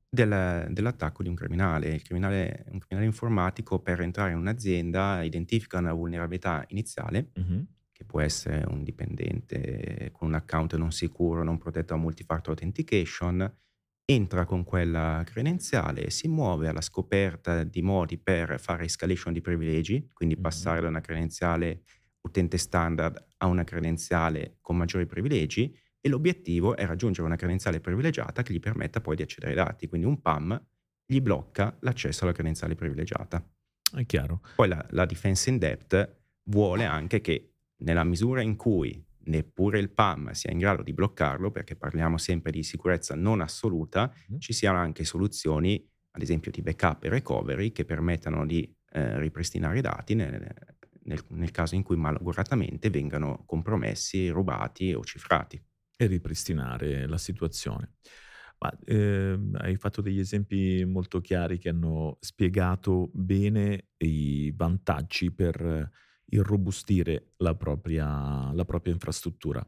del, 0.09 0.67
dell'attacco 0.69 1.23
di 1.23 1.29
un 1.29 1.35
criminale. 1.35 1.93
Il 1.93 2.01
criminale. 2.01 2.65
Un 2.69 2.79
criminale 2.79 3.05
informatico 3.05 3.79
per 3.79 4.01
entrare 4.01 4.31
in 4.31 4.37
un'azienda 4.37 5.23
identifica 5.23 5.77
una 5.77 5.93
vulnerabilità 5.93 6.65
iniziale. 6.67 7.31
Mm-hmm 7.39 7.61
che 8.01 8.05
può 8.05 8.19
essere 8.19 8.65
un 8.67 8.83
dipendente 8.83 10.09
con 10.11 10.29
un 10.29 10.33
account 10.33 10.75
non 10.75 10.91
sicuro, 10.91 11.43
non 11.43 11.59
protetto 11.59 11.93
da 11.93 11.99
multifactor 11.99 12.53
authentication, 12.53 13.57
entra 14.05 14.45
con 14.45 14.63
quella 14.63 15.21
credenziale 15.23 16.05
e 16.05 16.09
si 16.09 16.27
muove 16.27 16.67
alla 16.67 16.81
scoperta 16.81 17.63
di 17.63 17.83
modi 17.83 18.17
per 18.17 18.59
fare 18.59 18.85
escalation 18.85 19.33
di 19.33 19.41
privilegi, 19.41 20.09
quindi 20.13 20.33
mm-hmm. 20.33 20.43
passare 20.43 20.81
da 20.81 20.87
una 20.87 21.01
credenziale 21.01 21.83
utente 22.21 22.57
standard 22.57 23.23
a 23.37 23.45
una 23.45 23.63
credenziale 23.63 24.57
con 24.61 24.77
maggiori 24.77 25.05
privilegi 25.05 25.75
e 25.99 26.09
l'obiettivo 26.09 26.75
è 26.75 26.85
raggiungere 26.87 27.27
una 27.27 27.35
credenziale 27.35 27.79
privilegiata 27.79 28.41
che 28.41 28.53
gli 28.53 28.59
permetta 28.59 28.99
poi 28.99 29.15
di 29.15 29.21
accedere 29.21 29.51
ai 29.51 29.57
dati, 29.57 29.87
quindi 29.87 30.07
un 30.07 30.19
PAM 30.21 30.59
gli 31.05 31.21
blocca 31.21 31.77
l'accesso 31.81 32.23
alla 32.23 32.33
credenziale 32.33 32.73
privilegiata. 32.73 33.45
È 33.93 34.05
chiaro. 34.07 34.41
Poi 34.55 34.67
la, 34.67 34.83
la 34.89 35.05
defense 35.05 35.49
in 35.51 35.59
depth 35.59 36.19
vuole 36.45 36.85
anche 36.85 37.21
che 37.21 37.50
nella 37.81 38.03
misura 38.03 38.41
in 38.41 38.55
cui 38.55 39.03
neppure 39.23 39.79
il 39.79 39.91
PAM 39.91 40.31
sia 40.31 40.51
in 40.51 40.57
grado 40.57 40.81
di 40.81 40.93
bloccarlo, 40.93 41.51
perché 41.51 41.75
parliamo 41.75 42.17
sempre 42.17 42.51
di 42.51 42.63
sicurezza 42.63 43.15
non 43.15 43.41
assoluta, 43.41 44.11
mm. 44.31 44.37
ci 44.39 44.53
siano 44.53 44.77
anche 44.77 45.03
soluzioni, 45.03 45.87
ad 46.11 46.21
esempio 46.21 46.51
di 46.51 46.61
backup 46.61 47.03
e 47.03 47.09
recovery, 47.09 47.71
che 47.71 47.85
permettano 47.85 48.45
di 48.45 48.73
eh, 48.91 49.19
ripristinare 49.19 49.77
i 49.77 49.81
dati 49.81 50.15
nel, 50.15 50.53
nel, 51.03 51.23
nel, 51.29 51.51
caso 51.51 51.75
in 51.75 51.83
cui 51.83 51.95
malauguratamente 51.95 52.89
vengano 52.89 53.43
compromessi, 53.45 54.29
rubati 54.29 54.93
o 54.93 55.03
cifrati. 55.03 55.61
E 55.95 56.05
ripristinare 56.07 57.07
la 57.07 57.17
situazione. 57.17 57.93
Ma, 58.57 58.71
eh, 58.85 59.39
hai 59.53 59.75
fatto 59.75 60.01
degli 60.01 60.19
esempi 60.19 60.83
molto 60.85 61.21
chiari 61.21 61.57
che 61.57 61.69
hanno 61.69 62.17
spiegato 62.19 63.09
bene 63.13 63.89
i 63.97 64.51
vantaggi 64.55 65.31
per 65.31 65.89
irrobustire 66.31 67.33
la 67.37 67.55
propria, 67.55 68.51
la 68.53 68.65
propria 68.65 68.93
infrastruttura. 68.93 69.65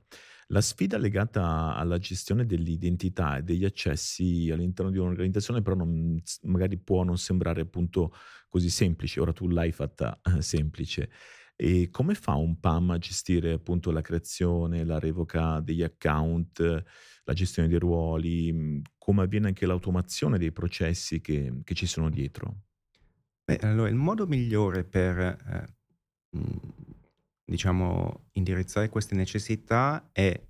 La 0.47 0.61
sfida 0.61 0.97
legata 0.97 1.75
alla 1.75 1.97
gestione 1.97 2.45
dell'identità 2.45 3.37
e 3.37 3.43
degli 3.43 3.65
accessi 3.65 4.49
all'interno 4.51 4.91
di 4.91 4.97
un'organizzazione 4.97 5.61
però 5.61 5.75
non, 5.75 6.21
magari 6.43 6.77
può 6.77 7.03
non 7.03 7.17
sembrare 7.17 7.61
appunto 7.61 8.13
così 8.49 8.69
semplice, 8.69 9.19
ora 9.19 9.33
tu 9.33 9.47
l'hai 9.47 9.71
fatta 9.71 10.19
eh, 10.23 10.41
semplice. 10.41 11.09
E 11.55 11.89
come 11.91 12.13
fa 12.13 12.33
un 12.33 12.59
PAM 12.59 12.91
a 12.91 12.97
gestire 12.97 13.53
appunto 13.53 13.91
la 13.91 14.01
creazione, 14.01 14.83
la 14.83 14.99
revoca 14.99 15.59
degli 15.59 15.83
account, 15.83 16.83
la 17.23 17.33
gestione 17.33 17.69
dei 17.69 17.79
ruoli, 17.79 18.81
come 18.97 19.23
avviene 19.23 19.47
anche 19.47 19.65
l'automazione 19.65 20.37
dei 20.37 20.51
processi 20.51 21.21
che, 21.21 21.61
che 21.63 21.73
ci 21.73 21.85
sono 21.85 22.09
dietro? 22.09 22.63
Beh, 23.45 23.57
allora 23.61 23.89
il 23.89 23.95
modo 23.95 24.25
migliore 24.25 24.83
per 24.83 25.17
eh, 25.19 25.75
diciamo, 27.45 28.29
indirizzare 28.33 28.89
queste 28.89 29.15
necessità 29.15 30.09
è 30.11 30.41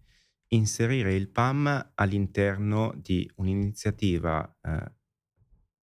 inserire 0.49 1.15
il 1.15 1.29
PAM 1.29 1.91
all'interno 1.95 2.93
di 2.95 3.29
un'iniziativa 3.35 4.57
eh, 4.61 4.91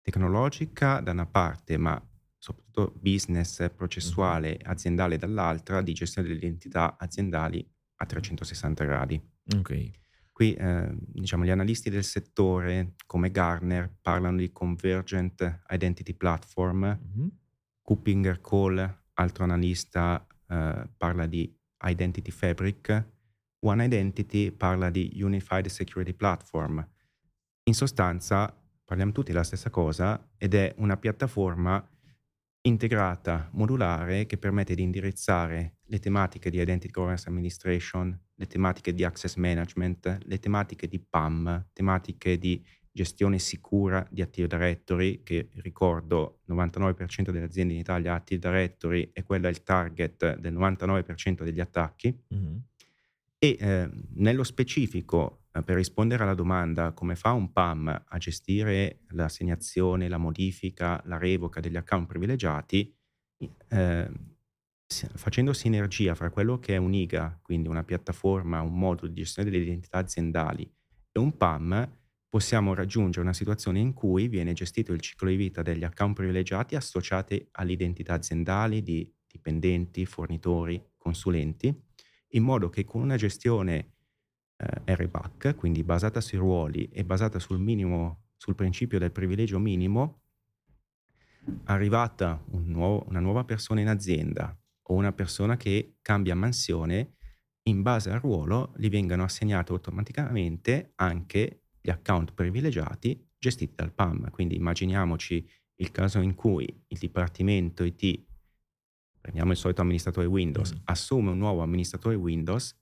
tecnologica 0.02 1.00
da 1.00 1.12
una 1.12 1.26
parte, 1.26 1.78
ma 1.78 2.02
soprattutto 2.38 2.94
business, 3.00 3.70
processuale, 3.76 4.60
aziendale 4.64 5.18
dall'altra, 5.18 5.82
di 5.82 5.94
gestione 5.94 6.28
delle 6.28 6.40
identità 6.40 6.98
aziendali 6.98 7.66
a 7.98 8.06
360 8.06 8.84
gradi. 8.86 9.22
Ok. 9.56 9.92
Qui 10.32 10.54
eh, 10.54 10.96
diciamo, 10.98 11.44
gli 11.44 11.50
analisti 11.50 11.90
del 11.90 12.06
settore 12.06 12.94
come 13.06 13.30
Garner 13.30 13.94
parlano 14.02 14.38
di 14.38 14.52
Convergent 14.52 15.64
Identity 15.70 16.14
Platform, 16.14 16.86
mm-hmm. 16.86 17.28
Kuppinger 17.82 18.40
Call 18.40 18.99
altro 19.20 19.44
analista 19.44 20.26
eh, 20.48 20.90
parla 20.98 21.26
di 21.28 21.54
Identity 21.84 22.32
Fabric, 22.32 23.08
One 23.66 23.84
Identity 23.84 24.52
parla 24.52 24.90
di 24.90 25.20
Unified 25.22 25.68
Security 25.68 26.14
Platform. 26.14 26.86
In 27.64 27.74
sostanza 27.74 28.54
parliamo 28.84 29.12
tutti 29.12 29.32
della 29.32 29.44
stessa 29.44 29.70
cosa 29.70 30.32
ed 30.38 30.54
è 30.54 30.74
una 30.78 30.98
piattaforma 30.98 31.86
integrata, 32.62 33.50
modulare, 33.54 34.26
che 34.26 34.38
permette 34.38 34.76
di 34.76 34.82
indirizzare 34.82 35.78
le 35.84 36.00
tematiche 36.00 36.50
di 36.50 36.60
Identity 36.60 36.92
Governance 36.92 37.28
Administration, 37.28 38.18
le 38.36 38.48
tematiche 38.48 38.94
di 38.94 39.04
Access 39.04 39.36
Management, 39.36 40.20
le 40.24 40.40
tematiche 40.40 40.88
di 40.88 41.00
PAM, 41.00 41.68
tematiche 41.74 42.38
di 42.38 42.64
gestione 43.00 43.40
sicura 43.40 44.06
di 44.12 44.22
Active 44.22 44.48
Directory, 44.48 45.24
che 45.24 45.48
ricordo 45.62 46.42
99% 46.50 47.30
delle 47.32 47.46
aziende 47.46 47.74
in 47.74 47.80
Italia 47.80 48.14
Active 48.14 48.40
Directory 48.40 49.10
e 49.14 49.24
quello 49.24 49.48
è 49.48 49.50
il 49.50 49.64
target 49.64 50.38
del 50.38 50.54
99% 50.54 51.44
degli 51.44 51.62
attacchi. 51.62 52.14
Mm-hmm. 52.34 52.56
E 53.38 53.58
eh, 53.58 53.90
nello 54.16 54.44
specifico, 54.44 55.46
eh, 55.54 55.64
per 55.64 55.78
rispondere 55.78 56.24
alla 56.24 56.34
domanda 56.34 56.92
come 56.92 57.16
fa 57.16 57.32
un 57.32 57.54
PAM 57.54 58.04
a 58.06 58.18
gestire 58.18 59.04
l'assegnazione, 59.12 60.10
la 60.10 60.18
modifica, 60.18 61.02
la 61.06 61.18
revoca 61.18 61.62
degli 61.62 61.78
account 61.78 62.06
privilegiati, 62.06 62.94
eh, 63.70 64.12
facendo 64.88 65.54
sinergia 65.54 66.16
fra 66.16 66.30
quello 66.30 66.60
che 66.60 66.74
è 66.74 66.78
un'IGA, 66.78 67.40
quindi 67.42 67.70
una 67.70 67.86
piattaforma, 67.86 68.60
un 68.60 68.78
modulo 68.78 69.08
di 69.08 69.22
gestione 69.22 69.50
delle 69.50 69.64
identità 69.64 70.00
aziendali, 70.00 70.70
e 71.12 71.20
un 71.20 71.38
PAM, 71.38 71.99
possiamo 72.30 72.76
raggiungere 72.76 73.26
una 73.26 73.34
situazione 73.34 73.80
in 73.80 73.94
cui 73.94 74.28
viene 74.28 74.54
gestito 74.54 74.94
il 74.94 75.02
ciclo 75.02 75.30
di 75.30 75.36
vita 75.36 75.64
degli 75.64 75.84
account 75.84 76.16
privilegiati 76.16 76.76
associati 76.76 77.48
alle 77.54 77.72
identità 77.72 78.14
aziendali 78.14 78.84
di 78.84 79.12
dipendenti, 79.28 80.06
fornitori, 80.06 80.82
consulenti, 80.98 81.76
in 82.34 82.44
modo 82.44 82.70
che 82.70 82.86
con 82.86 83.02
una 83.02 83.16
gestione 83.16 83.94
eh, 84.58 84.96
RBAC, 84.96 85.56
quindi 85.56 85.84
basata 85.84 86.22
sui 86.22 86.38
ruoli 86.38 86.88
e 86.90 87.04
basata 87.04 87.40
sul 87.40 87.60
minimo, 87.60 88.26
sul 88.38 88.56
principio 88.56 89.00
del 89.00 89.12
privilegio 89.12 89.58
minimo, 89.58 90.22
arrivata 91.66 92.44
un 92.52 92.68
nuovo, 92.68 93.06
una 93.08 93.20
nuova 93.20 93.44
persona 93.44 93.82
in 93.82 93.88
azienda 93.88 94.56
o 94.84 94.94
una 94.94 95.14
persona 95.14 95.58
che 95.58 95.98
cambia 96.02 96.36
mansione, 96.36 97.16
in 97.64 97.82
base 97.82 98.12
al 98.12 98.20
ruolo 98.20 98.74
gli 98.78 98.90
vengano 98.90 99.24
assegnate 99.24 99.72
automaticamente 99.72 100.94
anche 100.96 101.64
gli 101.82 101.90
account 101.90 102.34
privilegiati 102.34 103.28
gestiti 103.38 103.74
dal 103.76 103.94
PAM. 103.94 104.30
Quindi 104.32 104.56
immaginiamoci 104.56 105.48
il 105.76 105.92
caso 105.92 106.20
in 106.20 106.36
cui 106.36 106.66
il 106.88 106.98
Dipartimento 106.98 107.84
IT, 107.84 108.26
prendiamo 109.20 109.52
il 109.52 109.58
solito 109.58 109.82
amministratore 109.82 110.28
Windows, 110.28 110.74
mm. 110.74 110.82
assume 110.86 111.32
un 111.32 111.38
nuovo 111.38 111.62
amministratore 111.62 112.16
Windows, 112.16 112.78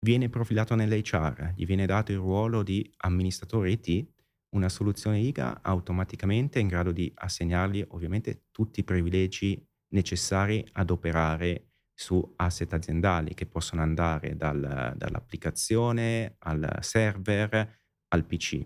viene 0.00 0.28
profilato 0.28 0.74
nell'HR, 0.74 1.54
gli 1.56 1.64
viene 1.64 1.86
dato 1.86 2.12
il 2.12 2.18
ruolo 2.18 2.62
di 2.62 2.88
amministratore 2.98 3.70
IT, 3.70 4.06
una 4.50 4.68
soluzione 4.68 5.20
IGA 5.20 5.60
automaticamente 5.62 6.58
è 6.58 6.62
in 6.62 6.68
grado 6.68 6.92
di 6.92 7.10
assegnargli 7.14 7.84
ovviamente 7.88 8.44
tutti 8.50 8.80
i 8.80 8.84
privilegi 8.84 9.60
necessari 9.88 10.66
ad 10.72 10.90
operare 10.90 11.70
su 11.92 12.34
asset 12.36 12.72
aziendali 12.72 13.34
che 13.34 13.46
possono 13.46 13.82
andare 13.82 14.36
dal, 14.36 14.94
dall'applicazione 14.96 16.36
al 16.40 16.78
server 16.80 17.84
al 18.16 18.24
PC 18.24 18.64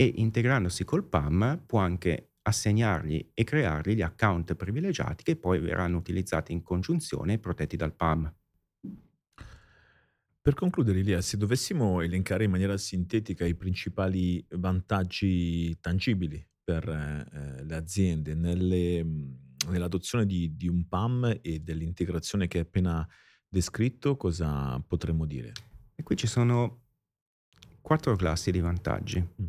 e 0.00 0.12
integrandosi 0.16 0.84
col 0.84 1.04
PAM 1.04 1.62
può 1.66 1.78
anche 1.80 2.32
assegnargli 2.42 3.30
e 3.34 3.44
creargli 3.44 3.94
gli 3.94 4.02
account 4.02 4.54
privilegiati 4.54 5.22
che 5.22 5.36
poi 5.36 5.60
verranno 5.60 5.98
utilizzati 5.98 6.52
in 6.52 6.62
congiunzione 6.62 7.34
e 7.34 7.38
protetti 7.38 7.76
dal 7.76 7.94
PAM. 7.94 8.32
Per 10.40 10.54
concludere, 10.54 11.00
Elia, 11.00 11.20
se 11.20 11.36
dovessimo 11.36 12.00
elencare 12.00 12.44
in 12.44 12.50
maniera 12.50 12.76
sintetica 12.78 13.44
i 13.44 13.54
principali 13.54 14.44
vantaggi 14.52 15.78
tangibili 15.78 16.42
per 16.64 16.88
eh, 16.88 17.64
le 17.64 17.74
aziende 17.74 18.34
nelle, 18.34 19.04
nell'adozione 19.68 20.24
di, 20.24 20.56
di, 20.56 20.68
un 20.68 20.88
PAM 20.88 21.40
e 21.42 21.58
dell'integrazione 21.58 22.46
che 22.46 22.58
hai 22.58 22.64
appena 22.64 23.06
descritto, 23.46 24.16
cosa 24.16 24.82
potremmo 24.86 25.26
dire? 25.26 25.52
E 25.94 26.02
qui 26.02 26.16
ci 26.16 26.26
sono 26.26 26.87
quattro 27.88 28.16
classi 28.16 28.50
di 28.50 28.60
vantaggi. 28.60 29.18
Mm. 29.18 29.46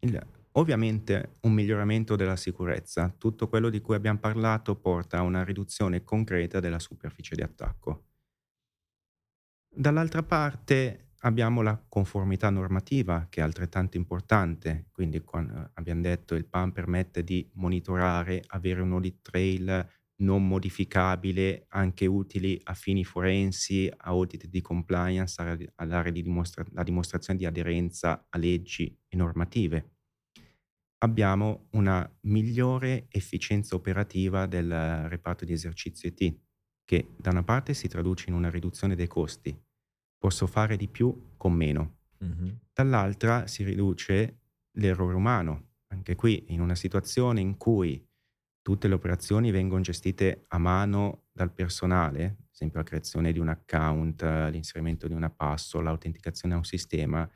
Il, 0.00 0.26
ovviamente 0.52 1.36
un 1.40 1.54
miglioramento 1.54 2.14
della 2.14 2.36
sicurezza, 2.36 3.14
tutto 3.16 3.48
quello 3.48 3.70
di 3.70 3.80
cui 3.80 3.94
abbiamo 3.94 4.18
parlato 4.18 4.76
porta 4.76 5.16
a 5.16 5.22
una 5.22 5.42
riduzione 5.42 6.04
concreta 6.04 6.60
della 6.60 6.78
superficie 6.78 7.34
di 7.34 7.40
attacco. 7.40 8.04
dall'altra 9.72 10.22
parte 10.22 11.12
abbiamo 11.20 11.62
la 11.62 11.82
conformità 11.88 12.50
normativa 12.50 13.26
che 13.30 13.40
è 13.40 13.42
altrettanto 13.42 13.96
importante, 13.96 14.88
quindi 14.92 15.20
quando 15.22 15.70
abbiamo 15.74 16.02
detto 16.02 16.34
il 16.34 16.44
PAN 16.44 16.72
permette 16.72 17.24
di 17.24 17.48
monitorare, 17.54 18.42
avere 18.48 18.82
un 18.82 18.92
audit 18.92 19.22
trail 19.22 19.88
non 20.20 20.46
modificabile, 20.46 21.66
anche 21.68 22.06
utili 22.06 22.60
a 22.64 22.74
fini 22.74 23.04
forensi, 23.04 23.90
a 23.94 24.08
audit 24.10 24.46
di 24.46 24.60
compliance, 24.60 25.70
a 25.74 25.86
dare 25.86 26.12
di 26.12 26.22
dimostra- 26.22 26.64
la 26.72 26.82
dimostrazione 26.82 27.38
di 27.38 27.46
aderenza 27.46 28.26
a 28.28 28.38
leggi 28.38 28.96
e 29.08 29.16
normative. 29.16 29.96
Abbiamo 31.02 31.68
una 31.70 32.08
migliore 32.22 33.06
efficienza 33.10 33.74
operativa 33.74 34.46
del 34.46 35.08
reparto 35.08 35.44
di 35.44 35.52
esercizio 35.52 36.10
IT, 36.14 36.38
che 36.84 37.14
da 37.16 37.30
una 37.30 37.42
parte 37.42 37.72
si 37.72 37.88
traduce 37.88 38.28
in 38.28 38.34
una 38.34 38.50
riduzione 38.50 38.94
dei 38.94 39.06
costi, 39.06 39.58
posso 40.18 40.46
fare 40.46 40.76
di 40.76 40.88
più 40.88 41.32
con 41.36 41.54
meno. 41.54 41.98
Mm-hmm. 42.22 42.48
Dall'altra 42.74 43.46
si 43.46 43.64
riduce 43.64 44.40
l'errore 44.72 45.14
umano. 45.14 45.68
Anche 45.92 46.14
qui, 46.14 46.44
in 46.48 46.60
una 46.60 46.74
situazione 46.74 47.40
in 47.40 47.56
cui 47.56 48.06
tutte 48.62 48.88
le 48.88 48.94
operazioni 48.94 49.50
vengono 49.50 49.80
gestite 49.80 50.44
a 50.48 50.58
mano 50.58 51.24
dal 51.32 51.52
personale, 51.52 52.24
ad 52.24 52.48
esempio 52.52 52.78
la 52.78 52.84
creazione 52.84 53.32
di 53.32 53.38
un 53.38 53.48
account, 53.48 54.22
l'inserimento 54.22 55.08
di 55.08 55.14
una 55.14 55.30
password, 55.30 55.86
l'autenticazione 55.86 56.54
a 56.54 56.58
un 56.58 56.64
sistema, 56.64 57.28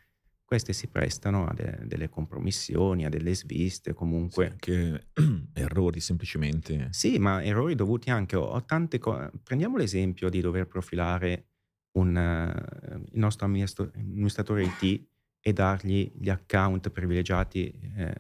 queste 0.45 0.73
si 0.75 0.89
prestano 0.89 1.47
a 1.47 1.55
de- 1.55 1.81
delle 1.85 2.09
compromissioni, 2.09 3.07
a 3.07 3.09
delle 3.09 3.35
sviste, 3.35 3.95
comunque. 3.95 4.45
Sì, 4.47 4.51
anche 4.53 5.07
errori 5.55 6.01
semplicemente. 6.01 6.89
Sì, 6.91 7.19
ma 7.19 7.43
errori 7.43 7.75
dovuti 7.75 8.11
anche 8.11 8.37
a 8.37 8.61
tante 8.61 8.99
cose. 8.99 9.33
Prendiamo 9.43 9.79
l'esempio 9.79 10.29
di 10.29 10.41
dover 10.41 10.67
profilare 10.67 11.47
un, 11.93 12.15
uh, 12.15 12.95
il 13.11 13.19
nostro 13.19 13.47
amministratore 13.47 14.65
IT 14.65 15.07
e 15.41 15.53
dargli 15.53 16.13
gli 16.15 16.29
account 16.29 16.91
privilegiati 16.91 17.69
eh, 17.97 18.15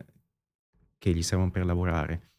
che 0.99 1.15
gli 1.15 1.23
servono 1.23 1.51
per 1.51 1.65
lavorare. 1.65 2.34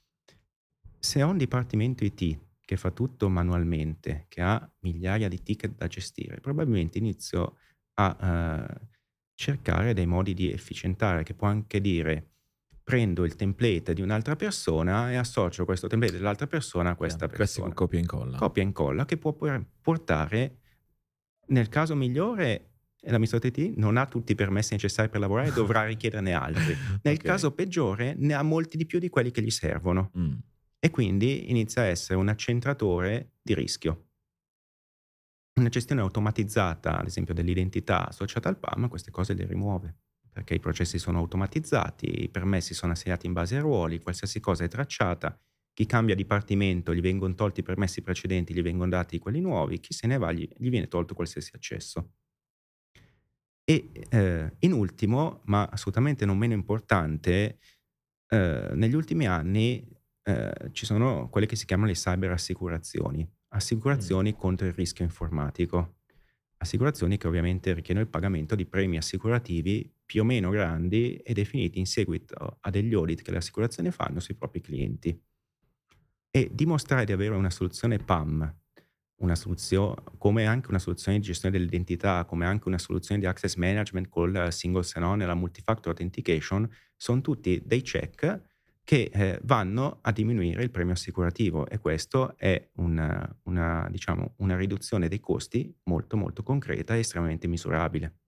Se 1.06 1.22
ho 1.22 1.30
un 1.30 1.38
dipartimento 1.38 2.04
IT 2.04 2.40
che 2.62 2.78
fa 2.78 2.90
tutto 2.90 3.30
manualmente, 3.30 4.26
che 4.28 4.42
ha 4.42 4.68
migliaia 4.80 5.28
di 5.28 5.44
ticket 5.44 5.76
da 5.76 5.86
gestire, 5.86 6.40
probabilmente 6.40 6.98
inizio 6.98 7.58
a 8.00 8.66
uh, 8.68 8.88
cercare 9.36 9.94
dei 9.94 10.08
modi 10.08 10.34
di 10.34 10.52
efficientare, 10.52 11.22
che 11.22 11.36
può 11.36 11.48
anche 11.48 11.80
dire 11.80 12.32
prendo 12.84 13.24
il 13.24 13.36
template 13.36 13.94
di 13.94 14.02
un'altra 14.02 14.36
persona 14.36 15.12
e 15.12 15.16
associo 15.16 15.64
questo 15.64 15.86
template 15.86 16.14
dell'altra 16.14 16.48
persona 16.48 16.90
a 16.90 16.96
questa 16.96 17.26
yeah, 17.26 17.38
persona. 17.38 17.72
Copia 17.76 18.00
e 18.00 18.02
incolla. 18.02 18.38
Copia 18.40 18.64
e 18.64 18.66
incolla 18.66 19.06
che 19.06 19.18
può 19.18 19.38
portare 19.80 20.58
nel 21.50 21.70
caso 21.70 21.96
migliore 21.96 22.72
l'amministratore 23.02 23.54
IT 23.56 23.78
non 23.78 23.98
ha 23.98 24.08
tutti 24.08 24.32
i 24.32 24.36
permessi 24.36 24.74
necessari 24.74 25.10
per 25.10 25.20
lavorare 25.20 25.50
e 25.50 25.54
dovrà 25.54 25.86
richiederne 25.86 26.34
altri. 26.34 26.76
Nel 27.04 27.14
okay. 27.14 27.18
caso 27.18 27.52
peggiore 27.52 28.16
ne 28.18 28.34
ha 28.34 28.42
molti 28.42 28.76
di 28.76 28.88
più 28.88 28.98
di 28.98 29.10
quelli 29.10 29.30
che 29.30 29.44
gli 29.44 29.52
servono. 29.52 30.10
Mm. 30.18 30.34
E 30.86 30.92
quindi 30.92 31.50
inizia 31.50 31.82
a 31.82 31.86
essere 31.86 32.20
un 32.20 32.28
accentratore 32.28 33.38
di 33.42 33.56
rischio. 33.56 34.10
Una 35.60 35.70
gestione 35.70 36.02
automatizzata, 36.02 37.00
ad 37.00 37.08
esempio, 37.08 37.34
dell'identità 37.34 38.08
associata 38.08 38.50
al 38.50 38.60
PAM, 38.60 38.88
queste 38.88 39.10
cose 39.10 39.34
le 39.34 39.48
rimuove, 39.48 39.96
perché 40.30 40.54
i 40.54 40.60
processi 40.60 41.00
sono 41.00 41.18
automatizzati, 41.18 42.26
i 42.26 42.30
permessi 42.30 42.76
sono 42.76 42.92
assegnati 42.92 43.26
in 43.26 43.34
base 43.34 43.56
ai 43.56 43.62
ruoli, 43.62 44.00
qualsiasi 44.00 44.40
cosa 44.40 44.64
è 44.64 44.68
tracciata 44.68 45.36
chi 45.74 45.88
cambia 45.88 46.14
dipartimento 46.14 46.94
gli 46.94 47.02
vengono 47.02 47.34
tolti 47.34 47.62
i 47.62 47.64
permessi 47.64 48.04
precedenti, 48.04 48.54
gli 48.54 48.62
vengono 48.62 48.92
dati 48.92 49.18
quelli 49.18 49.42
nuovi, 49.42 49.80
chi 49.80 49.92
se 49.92 50.06
ne 50.06 50.20
va 50.20 50.32
gli, 50.32 50.48
gli 50.56 50.70
viene 50.70 50.88
tolto 50.88 51.16
qualsiasi 51.16 51.50
accesso. 51.56 52.12
E 53.64 53.90
eh, 54.10 54.56
in 54.60 54.72
ultimo, 54.72 55.42
ma 55.46 55.66
assolutamente 55.66 56.26
non 56.26 56.38
meno 56.38 56.54
importante, 56.54 57.58
eh, 58.30 58.70
negli 58.74 58.94
ultimi 58.94 59.26
anni 59.26 59.95
eh, 60.28 60.70
ci 60.72 60.86
sono 60.88 61.30
quelle 61.30 61.46
che 61.46 61.56
si 61.56 61.66
chiamano 61.66 61.90
le 61.90 61.94
cyber 61.94 62.32
assicurazioni, 62.32 63.28
assicurazioni 63.50 64.32
mm. 64.32 64.38
contro 64.38 64.66
il 64.66 64.74
rischio 64.74 65.06
informatico, 65.06 65.98
assicurazioni 66.58 67.18
che 67.18 67.28
ovviamente 67.28 67.74
richiedono 67.74 68.06
il 68.06 68.12
pagamento 68.12 68.56
di 68.56 68.66
premi 68.66 68.98
assicurativi 68.98 69.88
più 70.04 70.22
o 70.22 70.24
meno 70.24 70.50
grandi 70.50 71.16
e 71.18 71.34
definiti 71.34 71.78
in 71.78 71.86
seguito 71.86 72.58
a 72.60 72.70
degli 72.72 72.96
audit 72.96 73.22
che 73.22 73.30
le 73.30 73.38
assicurazioni 73.38 73.92
fanno 73.92 74.20
sui 74.20 74.34
propri 74.34 74.62
clienti. 74.62 75.16
E 76.32 76.50
dimostrare 76.52 77.06
di 77.06 77.12
avere 77.12 77.36
una 77.36 77.52
soluzione 77.52 78.00
PAM, 78.00 78.52
una 79.18 79.36
soluzione, 79.36 80.02
come 80.18 80.48
anche 80.48 80.70
una 80.70 80.80
soluzione 80.80 81.20
di 81.20 81.24
gestione 81.24 81.56
dell'identità, 81.56 82.26
come 82.26 82.48
anche 82.48 82.68
una 82.68 82.80
soluzione 82.80 83.22
di 83.22 83.28
access 83.28 83.56
management 83.56 84.10
col 84.10 84.52
single 84.52 84.84
sign-on 84.84 85.22
e 85.22 85.26
la 85.28 85.36
multifactor 85.36 85.90
authentication, 85.90 86.68
sono 86.96 87.22
tutti 87.22 87.62
dei 87.64 87.84
check 87.84 88.54
che 88.86 89.10
eh, 89.12 89.40
vanno 89.44 89.98
a 90.02 90.12
diminuire 90.12 90.64
il 90.64 90.70
premio 90.70 90.94
assicurativo 90.94 91.68
e 91.68 91.80
questo 91.80 92.38
è 92.38 92.70
una, 92.76 93.38
una, 93.46 93.88
diciamo, 93.90 94.36
una 94.38 94.56
riduzione 94.56 95.08
dei 95.08 95.20
costi 95.20 95.76
molto 95.86 96.16
molto 96.16 96.44
concreta 96.44 96.96
e 96.96 97.00
estremamente 97.00 97.48
misurabile. 97.48 98.20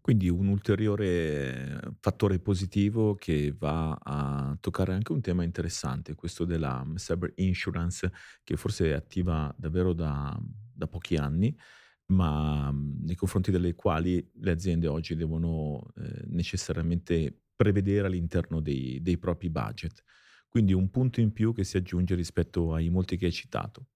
Quindi 0.00 0.28
un 0.28 0.48
ulteriore 0.48 1.78
fattore 2.00 2.40
positivo 2.40 3.14
che 3.14 3.54
va 3.56 3.96
a 4.02 4.56
toccare 4.58 4.94
anche 4.94 5.12
un 5.12 5.20
tema 5.20 5.44
interessante, 5.44 6.14
questo 6.14 6.44
della 6.44 6.84
cyber 6.96 7.32
insurance, 7.36 8.10
che 8.42 8.56
forse 8.56 8.88
è 8.88 8.92
attiva 8.92 9.54
davvero 9.56 9.92
da, 9.92 10.36
da 10.74 10.88
pochi 10.88 11.16
anni, 11.16 11.56
ma 12.06 12.74
nei 12.74 13.14
confronti 13.14 13.52
delle 13.52 13.74
quali 13.74 14.28
le 14.40 14.50
aziende 14.50 14.88
oggi 14.88 15.14
devono 15.14 15.92
eh, 15.96 16.24
necessariamente 16.28 17.42
prevedere 17.60 18.06
all'interno 18.06 18.60
dei, 18.62 19.02
dei 19.02 19.18
propri 19.18 19.50
budget. 19.50 20.02
Quindi 20.48 20.72
un 20.72 20.88
punto 20.88 21.20
in 21.20 21.30
più 21.32 21.52
che 21.52 21.62
si 21.62 21.76
aggiunge 21.76 22.14
rispetto 22.14 22.72
ai 22.72 22.88
molti 22.88 23.18
che 23.18 23.26
hai 23.26 23.32
citato. 23.32 23.88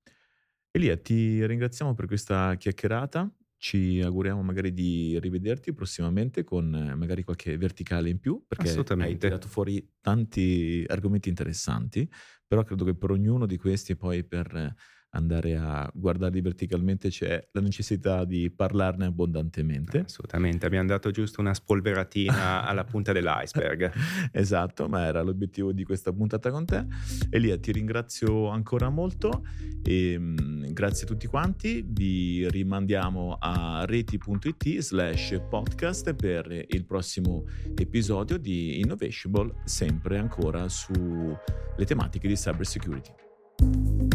Elia, 0.71 0.99
ti 0.99 1.45
ringraziamo 1.47 1.95
per 1.95 2.05
questa 2.07 2.57
chiacchierata 2.57 3.35
ci 3.57 4.03
auguriamo 4.03 4.43
magari 4.43 4.75
di 4.75 5.19
rivederti 5.19 5.73
prossimamente 5.73 6.45
con 6.45 6.75
eh, 6.75 6.95
magari 6.95 7.23
qualche 7.23 7.57
verticale 7.57 8.11
in 8.11 8.19
più, 8.19 8.45
perché 8.47 8.69
hai 8.99 9.17
tirato 9.17 9.49
fuori 9.49 9.95
tanti 10.03 10.85
argomenti 10.87 11.31
interessanti, 11.31 12.07
però 12.47 12.63
credo 12.65 12.85
che 12.85 12.95
per 12.95 13.13
ognuno 13.13 13.47
di 13.47 13.57
questi 13.57 13.97
poi 13.97 14.23
per 14.23 14.75
andare 15.15 15.57
a 15.57 15.91
guardarli 15.93 16.41
verticalmente 16.41 17.09
c'è 17.09 17.49
la 17.53 17.61
necessità 17.61 18.25
di 18.25 18.51
parlarne 18.51 19.07
abbondantemente. 19.07 20.01
Assolutamente, 20.01 20.67
abbiamo 20.67 20.89
dato 20.89 21.11
giusto 21.11 21.41
una 21.41 21.55
spolveratina 21.55 22.65
alla 22.67 22.85
punta 22.85 23.13
dell'iceberg. 23.13 23.93
esatto, 24.33 24.89
ma 24.89 25.05
era 25.07 25.23
l'obiettivo 25.23 25.73
di 25.73 25.85
questa 25.85 26.13
puntata 26.13 26.51
con 26.51 26.65
te. 26.65 26.85
Elia, 27.31 27.59
ti 27.59 27.73
ringrazio 27.73 28.49
ancora 28.49 28.91
molto 28.91 29.45
e 29.83 30.19
mh, 30.19 30.73
grazie 30.73 31.05
a 31.05 31.09
tutti 31.09 31.27
quanti. 31.27 31.85
Vi 31.87 32.49
rimandiamo 32.51 33.37
a 33.39 33.85
reti.it 33.87 34.79
slash 34.79 35.41
podcast 35.49 36.15
per 36.15 36.65
il 36.69 36.85
prossimo 36.85 37.45
episodio 37.77 38.37
di 38.39 38.81
Innovatiable, 38.81 39.55
sempre 39.65 40.19
ancora 40.19 40.69
sulle 40.69 41.39
tematiche 41.85 42.29
di 42.29 42.35
cyber 42.35 42.67
security. 42.67 44.14